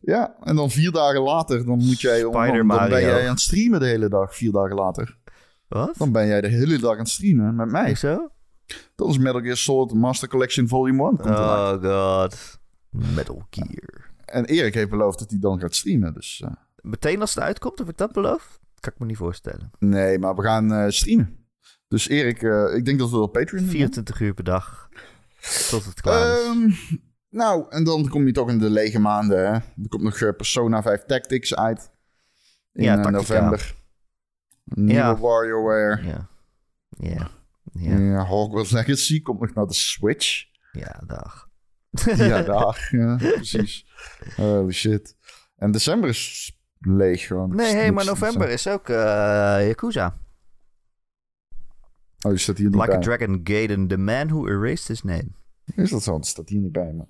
[0.00, 2.98] Ja, en dan vier dagen later, dan moet jij, Spider dan, dan ben Mario.
[3.06, 5.16] jij aan het streamen de hele dag, vier dagen later.
[5.68, 5.94] Wat?
[5.96, 7.86] Dan ben jij de hele dag aan het streamen met mij.
[7.86, 8.30] Hoezo?
[8.94, 11.84] Dan is Metal Gear Solid Master Collection Volume 1 komt eruit.
[11.84, 12.58] Oh god.
[12.90, 14.10] Metal Gear.
[14.24, 16.42] En Erik heeft beloofd dat hij dan gaat streamen, dus...
[16.44, 16.50] eh,
[16.88, 18.60] Meteen als het uitkomt, heb ik dat beloofd?
[18.80, 19.70] Kan ik me niet voorstellen.
[19.78, 21.46] Nee, maar we gaan eh, streamen.
[21.88, 23.70] Dus Erik, eh, ik denk dat we op Patreon doen.
[23.70, 24.88] 24 uur per dag.
[25.70, 26.44] Tot het klaar is.
[26.44, 26.70] Ehm,
[27.30, 29.38] nou, en dan kom je toch in de lege maanden.
[29.38, 29.52] Hè?
[29.52, 31.90] Er komt nog eh, Persona 5 Tactics uit.
[32.72, 33.16] In Ja, Tactica.
[33.16, 33.74] november.
[34.64, 35.18] Nieuwe Ja.
[35.18, 36.02] WarioWare.
[36.06, 36.28] Ja.
[36.90, 37.30] Ja.
[37.72, 37.98] Ja.
[37.98, 38.24] Ja.
[38.24, 40.44] Hogwarts Legacy komt nog naar de Switch.
[40.72, 41.48] Ja, dag.
[42.16, 42.90] Ja, dag.
[42.90, 43.86] Ja, precies.
[44.36, 45.16] Holy shit.
[45.56, 47.56] En december is leeg gewoon.
[47.56, 50.18] Nee, hey, maar november is ook eh Yakuza.
[52.20, 53.02] Oh, die staat hier niet Like a bij.
[53.02, 55.28] Dragon Gaiden, the man who erased his name.
[55.74, 56.12] Is dat zo?
[56.12, 57.04] Dat staat hier niet bij me.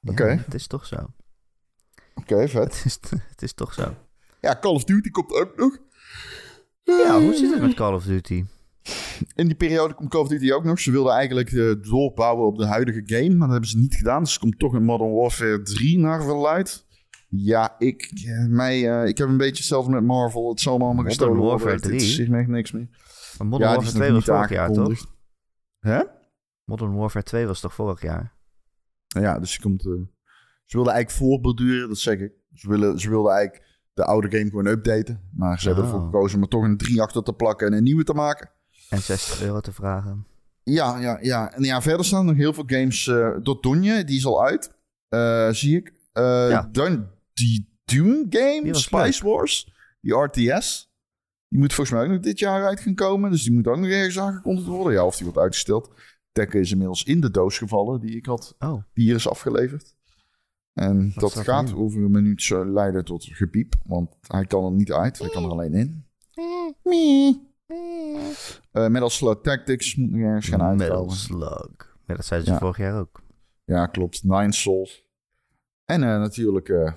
[0.00, 0.24] Ja, Oké.
[0.24, 0.96] het is toch zo.
[2.14, 2.74] Oké, vet.
[2.82, 2.98] Het is,
[3.28, 3.94] het is toch zo.
[4.40, 5.78] Ja, Call of Duty komt ook nog.
[6.82, 8.44] Ja, hoe zit het met Call of Duty?
[9.34, 10.80] In die periode komt Call of Duty ook nog.
[10.80, 14.22] Ze wilden eigenlijk eh, doorbouwen op de huidige game, maar dat hebben ze niet gedaan.
[14.22, 16.86] Dus er komt toch een Modern Warfare 3 naar verluid.
[17.32, 18.10] Ja, ik,
[18.48, 20.48] mij, eh, ik heb een beetje hetzelfde met Marvel.
[20.48, 21.66] Het zal me allemaal Modern gestolen worden.
[21.66, 22.22] Warfare Het 3?
[22.22, 22.88] is echt niks meer.
[23.38, 25.06] Maar Modern ja, Warfare die 2 is was vorig jaar, toch?
[25.80, 26.02] Hè?
[26.64, 28.34] Modern Warfare 2 was toch vorig jaar?
[29.06, 29.92] Ja, dus je komt, eh,
[30.64, 32.32] ze wilden eigenlijk voorborduren, dat zeg ik.
[32.54, 35.20] Ze, willen, ze wilden eigenlijk de oude game gewoon updaten.
[35.32, 35.90] Maar ze hebben Oh.
[35.92, 38.50] ervoor gekozen om er toch een 3 achter te plakken en een nieuwe te maken.
[38.88, 40.26] En 60 euro te vragen.
[40.62, 41.52] Ja, ja, ja.
[41.52, 43.06] En ja, verder staan nog heel veel games.
[43.06, 44.74] eh Dottonje, die is al uit.
[45.08, 45.92] eh, zie ik.
[46.12, 46.68] Eh, Ja.
[46.72, 47.06] Dan
[47.40, 49.72] die Doom game, Die Spice Wars.
[50.00, 50.88] Die RTS.
[51.48, 53.30] Die moet volgens mij ook nog dit jaar uit gaan komen.
[53.30, 54.92] Dus die moet ook nog ergens aangekondigd worden.
[54.92, 55.90] Ja, of die wordt uitgesteld.
[56.32, 58.54] Tekken is inmiddels in de doos gevallen die ik had.
[58.58, 59.94] Oh, Die hier is afgeleverd.
[60.72, 63.74] En dat gaat over een minuut leiden tot gepiep.
[63.84, 65.18] Want hij kan er niet uit.
[65.18, 66.04] Hij kan er alleen in.
[68.72, 71.16] Eh Metal Slug Tactics moet nog ergens gaan Metal uitkomen.
[71.16, 71.96] Slug.
[72.06, 72.58] Ja, dat zeiden ze Ja.
[72.60, 73.22] vorig jaar ook.
[73.64, 74.24] Ja, klopt.
[74.24, 75.04] Nine Souls.
[75.84, 76.92] En eh, natuurlijk, eh,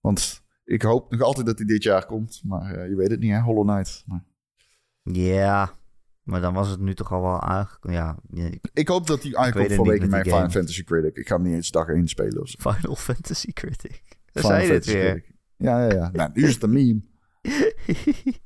[0.00, 2.40] want ik hoop nog altijd dat hij dit jaar komt.
[2.44, 3.40] Maar eh, je weet het niet, hè?
[3.40, 4.02] Hollow Knight.
[4.06, 4.24] Maar
[5.02, 5.72] Ja,
[6.22, 8.18] maar dan was het nu toch al wel aangekomen.
[8.30, 10.50] Ja, ik hoop dat hij aankomt vanwege mijn Final game.
[10.50, 11.16] Fantasy Critic.
[11.16, 12.40] Ik ga hem niet eens dag 1 spelen.
[12.40, 12.70] Of zo.
[12.70, 14.02] Final Fantasy Critic.
[14.32, 15.10] Final zei dit Fantasy weer.
[15.10, 15.34] Critic.
[15.56, 16.10] Ja, ja, ja.
[16.12, 17.00] Nou, nu is het een meme.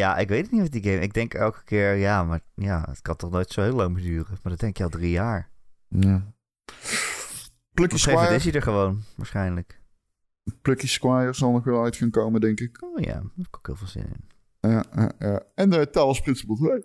[0.00, 1.00] ja, ik weet het niet met die game.
[1.00, 4.38] Ik denk elke keer, ja, maar ja, het kan toch nooit zo heel lang duren.
[4.42, 5.50] Maar dat denk je al drie jaar.
[5.88, 6.32] Ja.
[6.66, 9.79] Gegeven moment is Squire, hij er gewoon, waarschijnlijk.
[10.62, 12.82] Plucky Squire zal nog wel uit gaan komen, denk ik.
[12.82, 14.28] Oh ja, daar heb ik ook heel veel zin in.
[14.70, 15.42] Ja, ja, ja.
[15.54, 16.84] En de Talos Principle 2.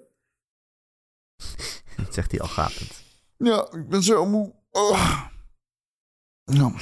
[1.95, 3.03] Dat zegt hij al gapend.
[3.38, 4.53] Ja, ik ben zo moe.
[4.72, 5.24] Oh.
[6.45, 6.74] Nou,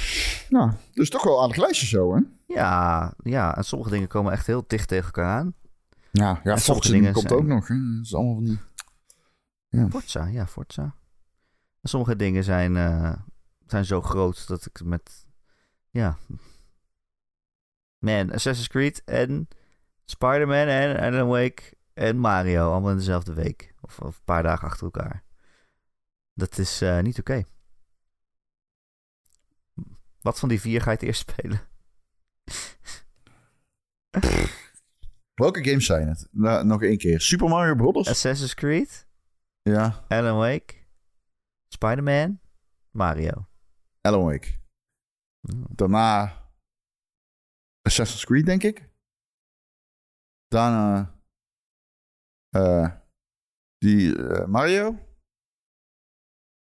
[0.50, 2.22] nou, dus toch wel aardig lijstje zo, hè?
[2.48, 5.54] Ja, ja, en sommige dingen komen echt heel dicht tegen elkaar aan.
[6.12, 7.68] Ja, ja sommige dingen komt zijn- ook nog.
[7.68, 7.76] Hè?
[7.96, 9.90] Dat is allemaal van die...
[9.90, 10.84] Forza, ja, Forza.
[11.82, 13.14] En sommige dingen zijn, eh,
[13.66, 15.26] zijn zo groot dat ik met...
[15.90, 16.18] Ja.
[18.04, 19.48] Man, Assassin's Creed en
[20.06, 22.72] Spider-Man en Alan Wake en Mario.
[22.72, 23.74] Allemaal in dezelfde week.
[23.82, 25.24] Of, of een paar dagen achter elkaar.
[26.34, 27.44] Dat is eh, niet oké.
[30.22, 31.62] Wat van die vier ga je het eerst spelen?
[35.34, 36.28] Welke games zijn het?
[36.32, 37.22] Nou, nog één keer.
[37.22, 38.08] Super Mario Bros.
[38.08, 39.08] Assassin's Creed,
[39.62, 40.74] Ja, Alan Wake,
[41.68, 42.40] Spider-Man,
[42.92, 43.48] Mario.
[44.02, 44.48] Alan Wake.
[45.40, 45.66] Hmm.
[45.70, 46.43] Daarna
[47.88, 48.90] Assassin's Creed, denk ik.
[50.48, 51.16] Daarna
[52.50, 52.92] eh,
[53.78, 55.00] die eh, Mario.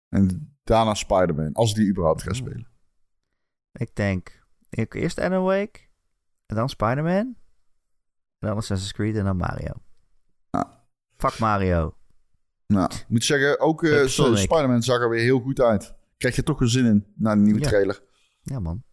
[0.09, 2.35] En daarna Spider-Man, als die überhaupt ga Hmm.
[2.35, 2.67] spelen.
[3.71, 5.79] Ik denk ik eerst Alan Wake,
[6.45, 7.35] en dan Spider-Man,
[8.37, 9.73] en dan Assassin's Creed en dan Mario.
[10.49, 10.71] Ah.
[11.17, 11.97] Fuck Mario.
[12.67, 14.37] Nou, ik moet zeggen, ook Sonic.
[14.37, 15.93] Spider-Man zag er weer heel goed uit.
[16.17, 17.67] Krijg je toch weer zin in, na de nieuwe Ja.
[17.67, 18.03] trailer.
[18.41, 18.83] Ja man.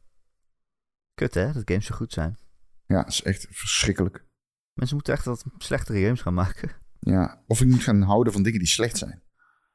[1.15, 2.39] Kut hè, dat games zo goed zijn.
[2.87, 4.25] Ja, dat is echt verschrikkelijk.
[4.73, 6.71] Mensen moeten echt wat slechtere games gaan maken.
[7.05, 9.23] Ja, of ik moet gaan houden van dingen die slecht zijn.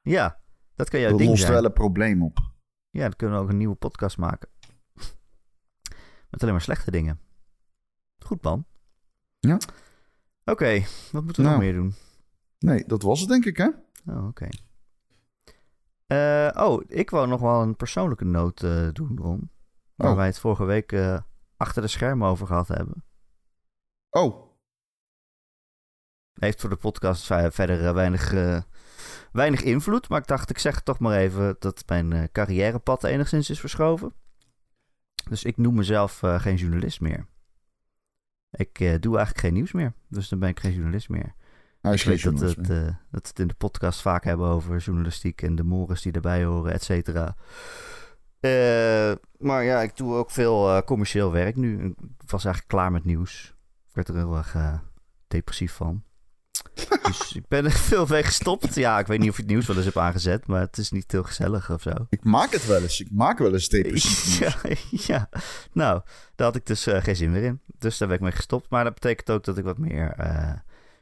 [0.01, 0.39] Ja,
[0.75, 1.53] dat kan jouw Dat ding lost zijn.
[1.53, 2.37] wel een probleem op.
[2.89, 4.49] Ja, dan kunnen we ook een nieuwe podcast maken.
[6.29, 7.19] Met alleen maar slechte dingen.
[8.19, 8.65] Goed man.
[9.39, 9.57] Ja.
[10.45, 11.51] Oké, wat moeten we Nou.
[11.51, 11.93] nog meer doen?
[12.59, 13.67] Nee, dat was het denk ik, hè?
[14.05, 14.47] Oh, oké.
[16.07, 19.51] Eh, oh, ik wou nog wel een persoonlijke noot eh, doen, Ron.
[19.97, 20.15] Waar Oh.
[20.17, 21.19] wij het vorige week eh,
[21.57, 23.03] achter de schermen over gehad hebben.
[24.09, 24.45] Oh,
[26.33, 28.61] Heeft voor de podcast ve- verder eh, weinig, eh,
[29.31, 30.09] weinig invloed.
[30.09, 34.13] Maar ik dacht, ik zeg het toch maar even dat mijn carrièrepad enigszins is verschoven.
[35.29, 37.27] Dus ik noem mezelf geen journalist meer.
[38.51, 39.93] Ik doe eigenlijk geen nieuws meer.
[40.07, 41.33] Dus dan ben ik geen journalist meer.
[41.81, 44.77] hij is Ik weet dat, het, dat we het in de podcast vaak hebben over
[44.77, 47.35] journalistiek en de mores die erbij horen, et cetera.
[48.39, 51.85] Eh, maar ja, ik doe ook veel eh, commercieel werk nu.
[51.85, 53.55] Ik was eigenlijk klaar met nieuws.
[53.87, 54.79] Ik werd er heel erg eh,
[55.27, 56.03] depressief van.
[57.07, 58.75] dus ik ben er veel mee gestopt.
[58.75, 60.91] Ja, ik weet niet of je het nieuws wel eens hebt aangezet, maar het is
[60.91, 61.91] niet heel gezellig of zo.
[62.09, 62.99] Ik maak het wel eens.
[62.99, 64.75] Ik maak wel eens depressief ja,
[65.13, 65.29] ja,
[65.71, 66.01] nou,
[66.35, 67.61] daar had ik dus geen zin meer in.
[67.77, 68.69] Dus daar ben ik mee gestopt.
[68.69, 70.15] Maar dat betekent ook dat ik wat meer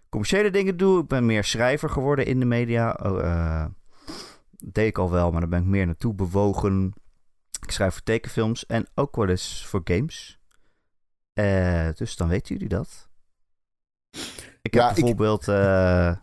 [0.10, 1.02] commerciële dingen doe.
[1.02, 3.00] Ik ben meer schrijver geworden in de media.
[3.04, 3.66] Oh,
[4.52, 6.94] deed ik al wel, maar daar ben ik meer naartoe bewogen.
[7.66, 10.40] Ik schrijf voor tekenfilms en ook wel eens voor games.
[11.34, 13.10] Eh, dus dan weten jullie dat.
[14.62, 16.18] Ik heb Ja, ik- bijvoorbeeld eh, eh,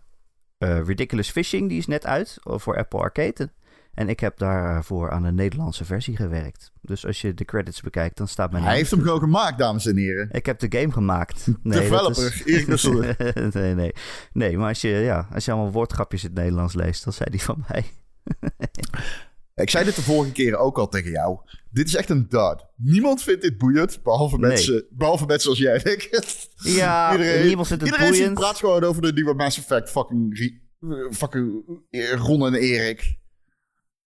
[0.59, 3.51] Ridiculous Fishing, die is net uit voor Apple Arcade.
[3.95, 6.73] En ik heb daarvoor aan een Nederlandse versie gewerkt.
[6.81, 9.87] Dus als je de credits bekijkt, dan staat mijn Hij heeft hem gewoon gemaakt, dames
[9.87, 10.29] en heren.
[10.31, 11.45] Ik heb de game gemaakt.
[11.47, 13.17] dat Developer, is- Erik Nusselder.
[13.55, 13.93] nee, nee.
[14.33, 17.31] Nee, maar als je, ja, als je allemaal woordgrapjes in het Nederlands leest, dan zei
[17.31, 17.85] die van mij.
[19.55, 21.39] Ik zei dit de vorige keer ook al tegen jou.
[21.71, 22.65] Dit is echt een dud.
[22.77, 24.49] Niemand vindt dit boeiend, behalve, Nee.
[24.49, 26.49] mensen, behalve mensen als jij, denk ik.
[26.55, 28.35] Ja, Iedereen- niemand vindt het Iedereen boeiend.
[28.35, 29.91] praat gewoon over de nieuwe Mass Effect.
[29.91, 30.61] Fucking,
[31.11, 31.63] fucking
[32.15, 33.21] Ron en Erik.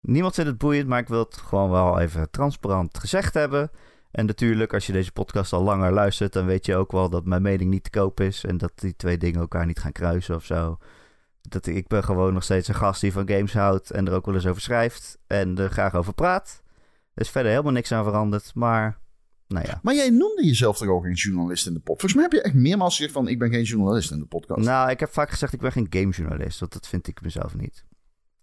[0.02, 3.72] Niemand vindt het boeiend, maar ik wil het gewoon wel even transparant gezegd hebben.
[4.12, 7.26] En natuurlijk, als je deze podcast al langer luistert, dan weet je ook wel dat
[7.26, 8.44] mijn mening niet te koop is.
[8.44, 10.78] En dat die twee dingen elkaar niet gaan kruisen of zo.
[11.50, 14.26] Dat ik ben gewoon nog steeds een gast die van games houdt en er ook
[14.26, 15.18] wel eens over schrijft.
[15.28, 16.64] En er graag over praat.
[17.14, 19.02] Er is verder helemaal niks aan veranderd, maar
[19.48, 19.80] nou ja.
[19.84, 22.00] Maar jij noemde jezelf toch ook geen journalist in de podcast?
[22.00, 23.28] Volgens mij heb je echt meermaals gezegd van...
[23.28, 24.66] ik ben geen journalist in de podcast.
[24.66, 27.86] Nou, ik heb vaak gezegd ik ben geen gamejournalist, want dat vind ik mezelf niet.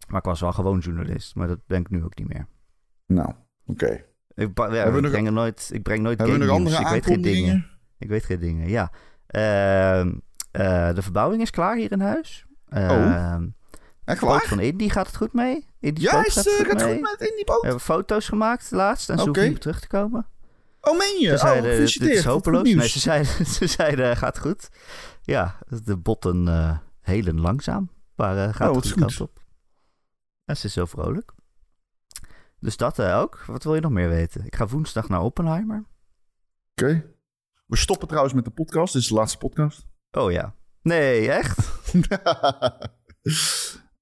[0.08, 2.46] Maar ik was wel gewoon journalist, maar dat ben ik nu ook niet meer.
[3.06, 3.32] Nou,
[3.66, 4.04] oké.
[4.34, 6.82] Ik, ja, ik breng nooit, ik breng nooit Hebben we nog game andere.
[6.82, 7.66] Ik weet geen dingen.
[7.98, 8.92] Ik weet geen dingen, ja.
[9.26, 10.12] Ehm,
[10.50, 12.46] eh, de verbouwing is klaar hier in huis.
[12.70, 13.48] Ehm
[14.04, 14.40] Echt waar?
[14.46, 15.66] van Indy gaat het goed mee.
[15.78, 16.92] Ja, is, gaat eh, het goed gaat mee.
[16.92, 17.60] goed met in die boot?
[17.60, 19.24] We hebben foto's gemaakt laatst en ze Oké.
[19.30, 20.26] hoeven niet meer terug te komen.
[20.80, 21.26] Oh, meen je?
[21.28, 22.74] Ze Oh, zeiden, dit is hopeloos.
[22.74, 24.68] Nee, ze zeiden, ze zeiden, gaat goed.
[25.22, 27.90] Ja, de botten eh helen langzaam.
[28.14, 29.38] Maar eh, gaat Oh, de kant op.
[30.44, 31.32] En ze is zo vrolijk.
[32.58, 33.44] Dus dat eh, ook.
[33.46, 34.44] Wat wil je nog meer weten?
[34.46, 35.84] Ik ga woensdag naar Oppenheimer.
[36.74, 37.04] Oké.
[37.66, 38.92] We stoppen trouwens met de podcast.
[38.92, 39.86] Dit is de laatste podcast.
[40.10, 40.54] Oh ja.
[40.82, 41.58] Nee, echt?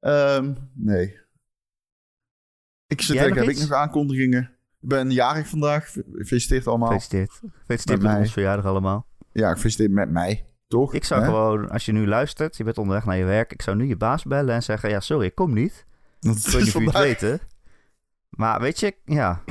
[0.01, 1.19] Ehm, nee.
[2.87, 4.43] Ik zit denken, nog heb ik nog aankondigingen?
[4.81, 5.93] Ik ben jarig vandaag.
[6.13, 6.89] Gefeliciteerd allemaal.
[6.89, 7.31] Gefeliciteerd.
[7.59, 9.07] Gefeliciteerd Met met ons verjaardag allemaal.
[9.33, 10.45] Ja, gefeliciteerd met mij.
[10.69, 10.95] Toch?
[10.95, 13.53] Ik zou gewoon, als je nu luistert, je bent onderweg naar je werk.
[13.53, 15.87] Ik zou nu je baas bellen en zeggen, ja sorry, ik kom niet.
[16.21, 17.41] Dat Ik niet is je het vandaag- weten.
[18.29, 19.43] Maar weet je, ja.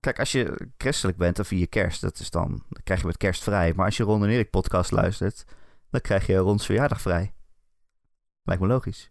[0.00, 3.16] Kijk, als je christelijk bent of vier kerst, dat is dan, dan krijg je met
[3.16, 3.72] kerst vrij.
[3.76, 5.44] Maar als je Ron en Erik podcast luistert,
[5.92, 7.34] dan krijg je Rons verjaardag vrij.
[8.42, 9.10] Lijkt me logisch.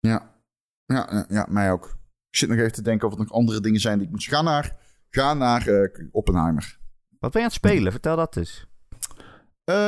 [0.00, 0.40] Ja.
[0.86, 1.84] Ja, ja, mij ook.
[2.30, 4.24] Ik zit nog even te denken of er nog andere dingen zijn die ik moet...
[4.24, 4.76] Ga naar,
[5.10, 6.78] ga naar eh, Oppenheimer.
[7.18, 7.92] Wat ben je aan het spelen?
[7.92, 8.66] Vertel dat dus.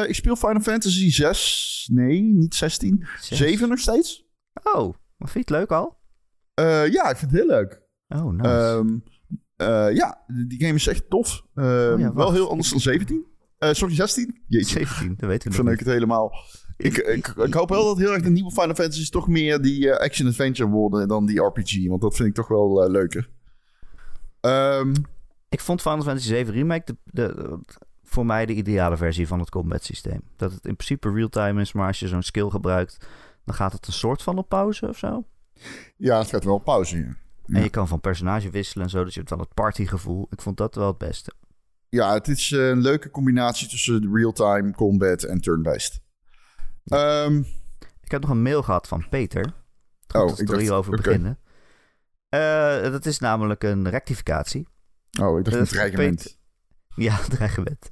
[0.07, 1.89] Ik speel Final Fantasy 6.
[1.93, 3.07] Nee, niet 16.
[3.21, 3.39] Zes.
[3.39, 4.27] 7 nog steeds.
[4.63, 5.99] Oh, maar vind je het leuk al?
[6.55, 7.83] Eh, ja, ik vind het heel leuk.
[8.09, 8.49] Oh, nice.
[8.49, 8.99] Ehm,
[9.57, 11.47] eh, ja, die game is echt tof.
[11.55, 13.27] Ehm, Oh ja, wel heel anders dan 17.
[13.59, 14.41] Eh, sorry, 16?
[14.49, 16.33] Jeetje, 17, dat weten we ik nog het helemaal.
[16.77, 19.91] Ik, ik, ik hoop wel dat heel erg de nieuwe Final Fantasy's toch meer die
[19.91, 21.87] eh, action-adventure worden dan die RPG.
[21.89, 23.29] Want dat vind ik toch wel eh, leuker.
[24.41, 24.95] Ehm,
[25.49, 27.59] Ik vond Final Fantasy 7 Remake de, de, de-
[28.05, 30.21] voor mij de ideale versie van het combat systeem.
[30.37, 33.07] Dat het in principe real-time is, maar als je zo'n skill gebruikt,
[33.45, 35.25] dan gaat het een soort van op pauze of zo.
[35.97, 36.97] ja, het gaat wel op pauze.
[36.99, 37.17] Ja.
[37.57, 40.27] En je kan van personage wisselen en zo, dus je hebt wel het partygevoel.
[40.31, 41.33] Ik vond dat wel het beste.
[41.95, 46.01] Ja, het is eh, een leuke combinatie tussen real-time combat en turn-based.
[46.85, 47.37] Ehm,
[48.01, 49.45] Ik heb nog een mail gehad van Peter.
[50.07, 51.39] Goed Oh, dat ik er dacht- hierover beginnen.
[52.29, 54.69] Eh, dat is namelijk een rectificatie.
[55.21, 56.17] oh, ik dacht Dat een dreigement.
[56.23, 56.37] Peter-
[56.95, 57.91] Ja, dreigement.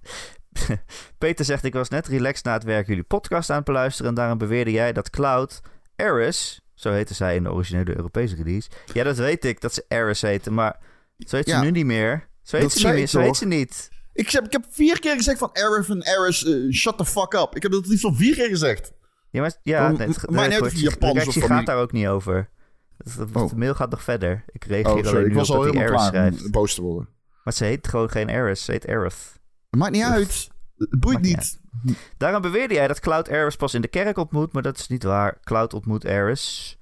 [1.18, 4.11] Peter zegt, ik was net relaxed na het werk jullie podcast aan het beluisteren...
[4.11, 5.61] en daarom beweerde jij dat Cloud
[5.96, 8.70] Eris, zo heette zij in de originele Europese release...
[8.92, 10.78] Ja, dat weet ik, dat ze Eris heette, maar
[11.18, 12.28] zo heet Ja, ze nu niet meer.
[12.42, 13.90] Zo heet ze niet meer, zo heet ze niet.
[14.14, 17.32] Ik heb, ik heb vier keer gezegd van Arif en Aris, eh, shut the fuck
[17.34, 17.56] up.
[17.56, 18.92] Ik heb dat liefst al vier keer gezegd.
[19.30, 22.50] Ja, maar, ja, het, de of reactie gaat daar ook niet over.
[23.04, 23.48] Het- het- Oh.
[23.48, 24.44] De mail gaat nog verder.
[24.46, 26.50] Ik Oh, reageer sorry, alleen ik nu was op al dat helemaal klaar schrijft.
[26.50, 27.08] boos te worden.
[27.44, 29.32] Maar ze heet gewoon geen Eris, ze heet Aerith.
[29.70, 30.48] Maakt niet uit.
[30.76, 31.98] Het boeit Maakt niet niet.
[32.16, 35.02] Daarom beweerde jij dat Cloud Ares pas in de kerk ontmoet, maar dat is niet
[35.02, 35.38] waar.
[35.44, 36.78] Cloud ontmoet Ares,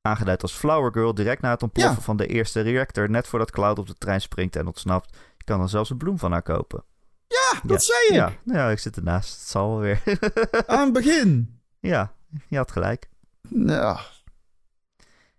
[0.00, 2.02] aangeduid als Flower Girl, direct na het ontploffen Ja.
[2.02, 5.16] van de eerste reactor, net voordat Cloud op de trein springt en ontsnapt.
[5.46, 6.84] Je kan dan zelfs een bloem van haar kopen.
[7.28, 7.92] Ja, dat Ja.
[7.94, 8.38] zei ik.
[8.44, 9.38] Ja, ja, ik zit ernaast.
[9.40, 10.02] Het zal wel weer.
[10.66, 11.60] Aan het begin.
[11.80, 12.14] ja,
[12.48, 13.08] je had gelijk.
[13.50, 14.00] Ja.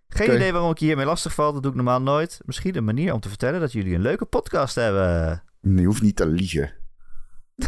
[0.08, 2.40] Geen idee waarom ik je hiermee lastig val, dat doe ik normaal nooit.
[2.44, 5.42] Misschien een manier om te vertellen dat jullie een leuke podcast hebben.
[5.60, 6.72] Je hoeft niet te liegen.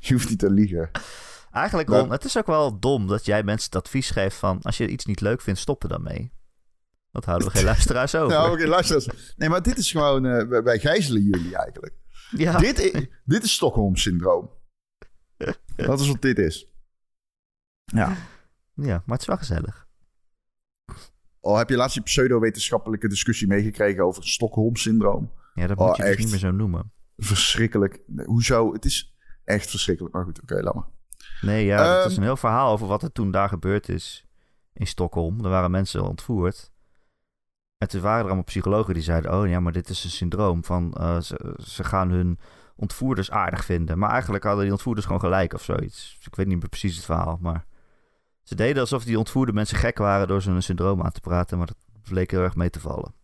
[0.00, 0.90] Je hoeft niet te liegen.
[1.52, 4.62] Eigenlijk, Nou- Ron, het is ook wel dom dat jij mensen het advies geeft van...
[4.62, 6.32] als je iets niet leuk vindt, stop er dan mee.
[7.14, 8.28] Dat houden we geen luisteraars over.
[8.36, 9.34] Nou, oké, luister eens.
[9.36, 10.26] Nee, maar dit is gewoon...
[10.26, 11.94] eh, wij- gijzelen jullie eigenlijk.
[12.30, 12.58] ja.
[12.58, 14.50] Dit, is, dit is Stockholm-syndroom.
[15.76, 16.68] Dat is wat dit is.
[17.84, 18.16] Ja.
[18.74, 19.86] ja, maar het is wel gezellig.
[21.40, 25.32] Oh, heb je laatst die pseudo-wetenschappelijke discussie meegekregen over Stockholm-syndroom?
[25.54, 26.92] Ja, dat Oh, moet je dus niet meer zo noemen.
[27.16, 28.00] Verschrikkelijk.
[28.06, 28.72] Nee, Hoezo?
[28.72, 30.14] Het is echt verschrikkelijk.
[30.14, 30.88] Maar goed, oké, laat maar.
[31.40, 32.10] Nee, ja, het Ehm.
[32.10, 34.26] is een heel verhaal over wat er toen daar gebeurd is
[34.72, 35.44] in Stockholm.
[35.44, 36.72] Er waren mensen ontvoerd.
[37.84, 39.38] En toen waren er allemaal psychologen die zeiden...
[39.38, 40.92] oh ja, maar dit is een syndroom van...
[40.92, 42.38] eh, ze, ze gaan hun
[42.76, 43.98] ontvoerders aardig vinden.
[43.98, 46.14] Maar eigenlijk hadden die ontvoerders gewoon gelijk of zoiets.
[46.16, 47.66] Dus ik weet niet meer precies het verhaal, maar...
[48.42, 51.58] Ze deden alsof die ontvoerde mensen gek waren door ze een syndroom aan te praten...
[51.58, 51.76] maar dat
[52.08, 53.14] bleek heel erg mee te vallen.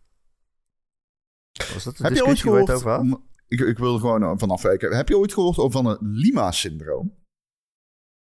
[1.73, 2.67] Was dat de Heb je ooit discussie waar je gehoord...
[2.67, 4.95] het over ik, ik wil er gewoon eh, vanaf wijken.
[4.95, 7.15] Heb je ooit gehoord over van een Lima-syndroom?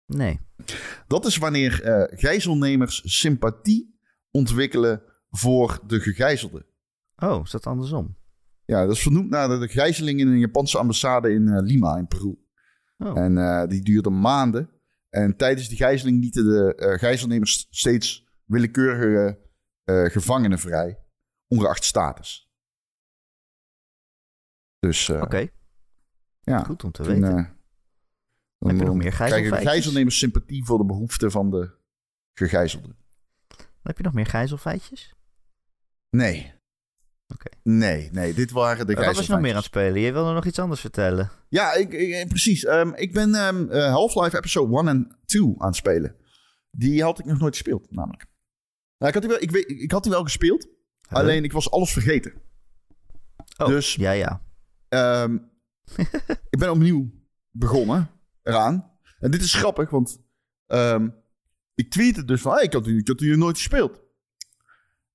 [0.06, 0.40] Nee.
[1.06, 3.98] Dat is wanneer eh, gijzelnemers sympathie
[4.30, 6.66] ontwikkelen voor de gegijzelde.
[7.16, 8.16] Oh, is dat andersom?
[8.64, 12.06] Ja, dat is vernoemd naar de, gijzeling in een Japanse ambassade in eh, Lima in
[12.06, 12.38] Peru.
[12.98, 14.70] Oh, En eh, die duurde maanden.
[15.08, 19.48] En tijdens die gijzeling lieten de eh, gijzelnemers steeds willekeurige
[19.84, 20.98] gevangenen vrij,
[21.48, 22.50] ongeacht status.
[24.78, 25.48] Dus oké.
[26.40, 27.30] ja, Goed om te toen, weten.
[28.58, 31.78] dan, Heb je nog meer krijgen gijzelnemers sympathie voor de behoeften van de
[32.32, 32.96] gegijzelden.
[33.82, 35.14] Heb je nog meer gijzelfeitjes?
[36.10, 36.52] Nee.
[37.28, 37.48] Oké.
[37.62, 40.00] Nee, nee, dit waren de Wat was je nog meer aan het spelen?
[40.00, 41.30] Je wilde nog iets anders vertellen.
[41.48, 42.64] Ja, ik, ik- precies.
[42.64, 46.16] Ehm, ik ben ehm, eh, Half-Life episode 1 en 2 aan het spelen.
[46.70, 48.26] Die had ik nog nooit gespeeld, namelijk.
[48.98, 50.68] Nou, ik, had die wel, ik, weet, ik had die wel gespeeld,
[51.08, 52.32] alleen ik was alles vergeten.
[53.56, 54.42] Oh, dus- ja, ja.
[54.88, 55.38] Ehm,
[56.50, 57.10] ik ben opnieuw
[57.50, 58.10] begonnen
[58.42, 58.90] eraan.
[59.18, 60.18] En dit is grappig, want
[61.74, 62.52] ik tweette dus van...
[62.52, 64.00] Hey, ik, had die, ik had die nog nooit gespeeld.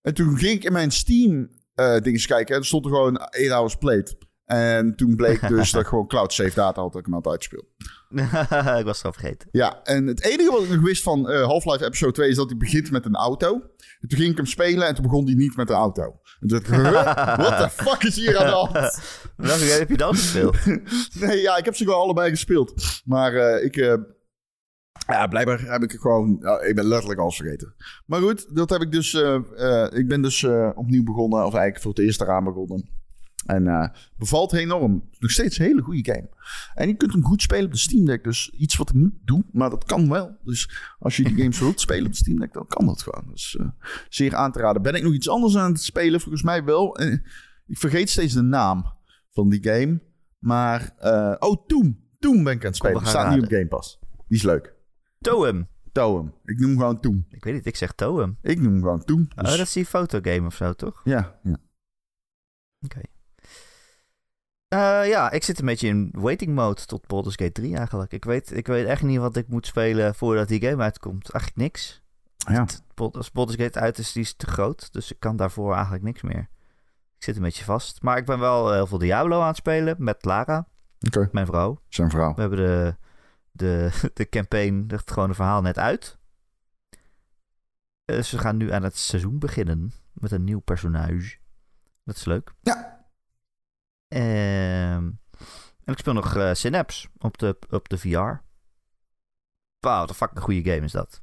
[0.06, 2.56] En toen ging ik in mijn Steam dingen kijken.
[2.56, 4.18] En er stond er gewoon 8 hours played.
[4.46, 7.28] En toen bleek dus dat ik gewoon cloud save data had dat ik hem had
[7.28, 7.66] uitgespeeld.
[8.80, 9.48] ik was het al vergeten.
[9.52, 12.50] Ja, en het enige wat ik nog wist van eh, Half-Life Episode 2 is dat
[12.50, 13.54] hij begint met een auto.
[14.00, 16.04] En toen ging ik hem spelen en toen begon hij niet met een auto.
[16.40, 17.38] En toen dacht ik, huh?
[17.48, 19.02] what the fuck is hier aan de hand?
[19.38, 20.58] Welke game heb je dan gespeeld?
[21.20, 22.74] Nee, ja, ik heb ze wel allebei gespeeld.
[23.06, 23.98] Maar eh, ik...
[25.08, 26.32] ja, blijkbaar heb ik gewoon...
[26.68, 27.74] ik ben letterlijk alles vergeten.
[28.06, 29.14] Maar goed, dat heb ik dus...
[29.14, 31.40] eh, eh, ik ben dus eh, opnieuw begonnen.
[31.46, 32.90] Of eigenlijk voor het eerst eraan begonnen.
[33.46, 35.10] En bevalt enorm.
[35.20, 36.30] Nog steeds een hele goede game.
[36.74, 38.24] En je kunt hem goed spelen op de Steam Deck.
[38.24, 40.38] Dus iets wat ik niet doe, maar dat kan wel.
[40.44, 40.70] Dus
[41.00, 43.24] als je die games wilt spelen op de Steam Deck, dan kan dat gewoon.
[43.32, 43.60] Dus
[44.10, 44.82] zeer aan te raden.
[44.82, 46.20] Ben ik nog iets anders aan het spelen?
[46.22, 47.00] Volgens mij wel.
[47.68, 48.86] Ik vergeet steeds de naam
[49.32, 50.02] van die game.
[50.40, 50.94] Maar,
[51.40, 52.00] oh, Toom.
[52.20, 53.08] Toom ben ik aan het spelen.
[53.08, 53.50] staat nu op.
[53.50, 54.00] Game Pass.
[54.28, 54.75] Die is leuk.
[55.26, 55.68] Toem.
[55.92, 56.34] Toem.
[56.46, 57.26] Ik noem hem gewoon Toom.
[57.30, 58.38] Ik weet niet, ik zeg Toem.
[58.42, 59.28] Ik noem hem gewoon Toom.
[59.36, 61.02] Oh, Dus, dat is die fotogame of zo, toch?
[61.04, 61.58] ja, ja.
[62.82, 63.02] Oké.
[64.68, 68.12] Eh, ja, ik zit een beetje in waiting mode tot Baldur's Gate 3 eigenlijk.
[68.14, 71.30] Ik weet, ik weet echt niet wat ik moet spelen voordat die game uitkomt.
[71.30, 72.02] Eigenlijk niks.
[72.38, 72.62] ja.
[72.62, 72.84] Het-
[73.16, 74.94] Als Baldur's Gate uit is, die is te groot.
[74.94, 76.50] Dus ik kan daarvoor eigenlijk niks meer.
[77.18, 78.02] Ik zit een beetje vast.
[78.02, 80.68] Maar ik ben wel heel veel Diablo aan het spelen met Lara,
[81.08, 81.82] Oké, mijn vrouw.
[81.90, 82.34] zijn verhaal.
[82.36, 82.96] We hebben de,
[83.56, 86.18] de, de campaign, het gewone verhaal net uit.
[88.06, 91.38] Dus we gaan nu aan het seizoen beginnen met een nieuw personage.
[92.04, 92.54] Dat is leuk.
[92.62, 93.08] Ja.
[94.08, 95.12] Ehm,
[95.84, 98.44] en ik speel nog eh, Synapse op de, op de VR.
[99.80, 101.22] Wauw, wat een fucking goede game is dat.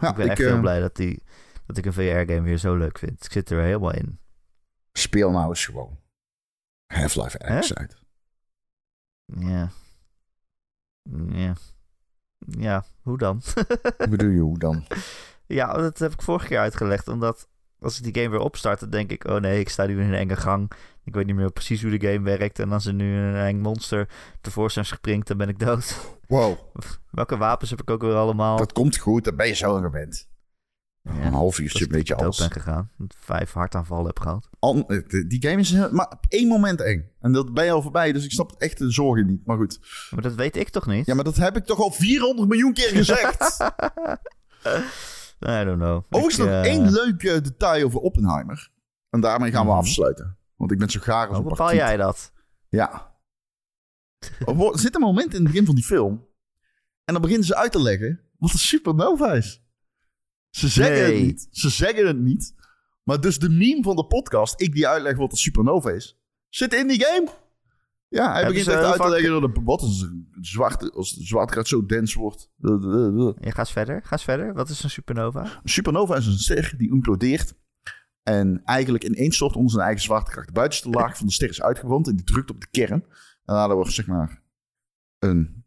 [0.00, 1.22] Ja, ik ben ik echt eh, heel blij dat, die,
[1.66, 3.24] dat ik een VR-game weer zo leuk vind.
[3.24, 4.20] Ik zit er helemaal in.
[4.92, 5.98] speel nou eens gewoon
[6.86, 7.96] Half-Life X uit.
[9.24, 9.70] Ja.
[11.32, 11.54] Ja.
[12.58, 13.42] Ja, hoe dan?
[13.96, 14.84] Hoe bedoel je hoe dan?
[15.46, 17.08] Ja, dat heb ik vorige keer uitgelegd.
[17.08, 17.48] Omdat
[17.80, 19.24] als ik die game weer opstart, dan denk ik...
[19.24, 20.70] Oh nee, ik sta nu in een enge gang.
[21.04, 22.58] Ik weet niet meer precies hoe de game werkt.
[22.58, 24.08] En als er nu een eng monster
[24.40, 26.16] tevoorschijn springt, dan ben ik dood.
[26.26, 26.58] Wow,
[27.10, 28.56] Welke wapens heb ik ook weer allemaal?
[28.56, 29.24] dat komt goed.
[29.24, 30.28] Dan ben je zo gewend.
[31.02, 32.38] Ja, een half uurtje ik weet je dood alles.
[32.38, 32.90] ben gegaan.
[33.18, 34.48] Vijf hartaanvallen heb gehad.
[34.60, 37.10] Eh, die game is maar op één moment eng.
[37.20, 39.46] En dat ben je al voorbij, dus ik snap echt de zorgen niet.
[39.46, 39.78] Maar goed.
[40.10, 41.06] Maar dat weet ik toch niet?
[41.06, 43.60] Ja, maar dat heb ik toch al 400 miljoen keer gezegd.
[45.40, 46.04] I don't know.
[46.10, 48.70] Overigens Ik, nog eh, één leuk detail over Oppenheimer.
[49.10, 49.78] En daarmee gaan we Mhm.
[49.80, 50.36] afsluiten.
[50.56, 52.32] Want ik ben zo graag als Hoe een bepaal jij dat?
[52.68, 53.14] Ja.
[54.46, 56.26] Er er zit een moment in het begin van die film.
[57.04, 59.62] En dan beginnen ze uit te leggen wat een supernova is.
[60.50, 61.14] Ze zeggen Nee.
[61.14, 61.48] het niet.
[61.50, 62.54] Ze zeggen het niet.
[63.02, 66.74] Maar dus de meme van de podcast, ik die uitleg wat een supernova is, zit
[66.74, 67.28] in die game.
[68.08, 71.14] Ja, hij Hebben begint echt uit te leggen dat de, wat is een zwarte, als
[71.14, 72.50] de zwaartekracht zo dens wordt.
[72.60, 74.02] Een Ja, ga eens verder.
[74.02, 74.54] Ga eens verder.
[74.54, 75.60] Wat is een supernova?
[75.64, 77.54] supernova is een ster die implodeert.
[78.22, 80.46] En eigenlijk ineenstort onder zijn eigen zwaartekracht.
[80.46, 83.02] De buitenste laag van de ster is uitgebrand en die drukt op de kern.
[83.44, 84.42] En daardoor wordt zeg maar
[85.18, 85.64] een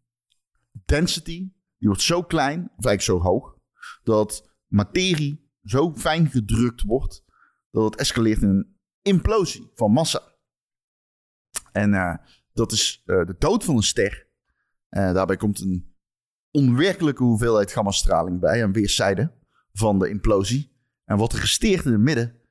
[0.85, 3.57] density, die wordt zo klein, of eigenlijk zo hoog,
[4.03, 7.23] dat materie zo fijn gedrukt wordt,
[7.71, 10.21] dat het escaleert in een implosie van massa.
[11.71, 12.15] En eh,
[12.53, 14.27] dat is eh, de dood van een ster.
[14.89, 15.95] Eh, daarbij komt een
[16.51, 19.33] onwerkelijke hoeveelheid gammastraling bij aan weerszijden
[19.71, 20.71] van de implosie.
[21.05, 22.41] En wat er resteert in het midden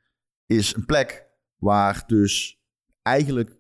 [0.47, 2.63] is een plek waar dus
[3.03, 3.57] eigenlijk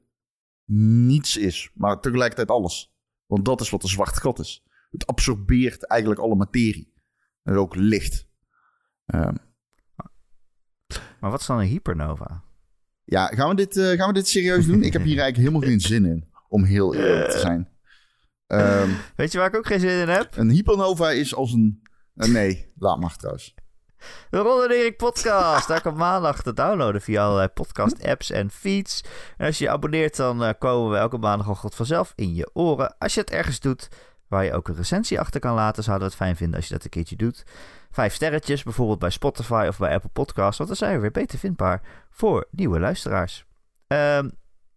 [1.05, 2.95] niets is, maar tegelijkertijd alles.
[3.27, 4.65] Want dat is wat een zwart gat is.
[4.91, 6.93] Het absorbeert eigenlijk alle materie.
[7.43, 8.31] En ook licht.
[9.07, 9.34] Ehm,
[11.20, 12.42] Maar wat is dan een hypernova?
[13.05, 14.82] ja, gaan we, dit, eh, gaan we dit serieus doen?
[14.82, 17.68] Ik heb hier eigenlijk helemaal geen zin in, om heel eerlijk te zijn.
[18.46, 20.36] Ehm, Weet je waar ik ook geen zin in heb?
[20.36, 21.82] een hypernova is als een...
[22.14, 23.55] eh, nee, laat maar trouwens.
[24.30, 25.68] De Ron en Erik podcast.
[25.68, 29.05] Daar kan maandag te downloaden via allerlei podcast apps en feeds.
[29.36, 32.94] En als je je abonneert, dan eh, komen we elke maandagochtend vanzelf in je oren.
[32.98, 33.88] Als je het ergens doet
[34.33, 36.74] waar je ook een recensie achter kan laten, zouden we het fijn vinden als je
[36.74, 37.45] dat een keertje doet.
[37.91, 41.39] Vijf sterretjes, bijvoorbeeld bij Spotify of bij Apple Podcasts, want dan zijn we weer beter
[41.39, 43.47] vindbaar voor nieuwe luisteraars.
[43.87, 44.28] Ehm,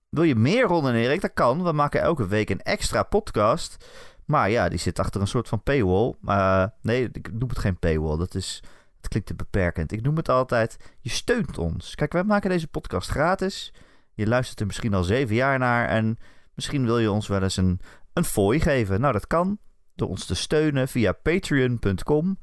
[0.10, 1.22] wil je meer Ron en Erik?
[1.22, 1.64] Dat kan.
[1.64, 3.86] We maken elke week een extra podcast.
[4.26, 6.16] Maar ja, die zit achter een soort van paywall.
[6.24, 8.18] Uh, nee, ik noem het geen paywall.
[8.18, 8.64] Dat is
[8.98, 9.92] het klinkt te beperkend.
[9.92, 11.96] Ik noem het altijd, je steunt ons.
[11.96, 13.74] Kijk, wij maken deze podcast gratis.
[14.14, 16.18] Je luistert er misschien al zeven jaar naar en
[16.54, 17.80] misschien wil je ons wel eens een,
[18.16, 19.02] een fooi geven.
[19.02, 19.60] Nou, dat kan
[19.96, 22.38] door ons te steunen via patreon.com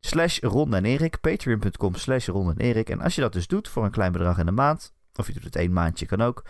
[0.00, 1.20] slash Ron en Erik.
[1.20, 2.90] Patreon.com slash Ron en Erik.
[2.90, 5.32] En als je dat dus doet voor een klein bedrag in de maand, of je
[5.32, 6.44] doet het één maandje, kan ook.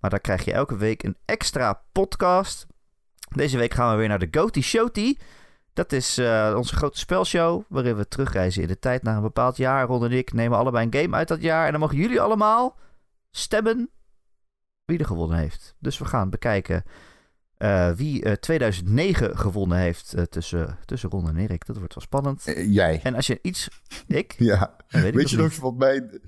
[0.00, 2.66] Maar dan krijg je elke week een extra podcast.
[3.34, 5.16] Deze week gaan we weer naar de Goaty Showty.
[5.72, 9.56] Dat is eh, onze grote spelshow, waarin we terugreizen in de tijd naar een bepaald
[9.56, 9.86] jaar.
[9.86, 11.64] Ron en ik nemen allebei een game uit dat jaar.
[11.64, 12.78] En dan mogen jullie allemaal
[13.30, 13.90] stemmen
[14.84, 15.74] wie er gewonnen heeft.
[15.78, 16.84] Dus we gaan bekijken
[17.62, 21.66] eh, wie eh, 2009 gewonnen heeft eh, tussen, tussen Ron en Erik.
[21.66, 22.42] Dat wordt wel spannend.
[22.56, 23.00] Jij.
[23.02, 23.68] En als je iets...
[24.06, 24.34] Ik?
[24.52, 24.76] Ja.
[24.88, 26.20] Weet je nog wat mijn...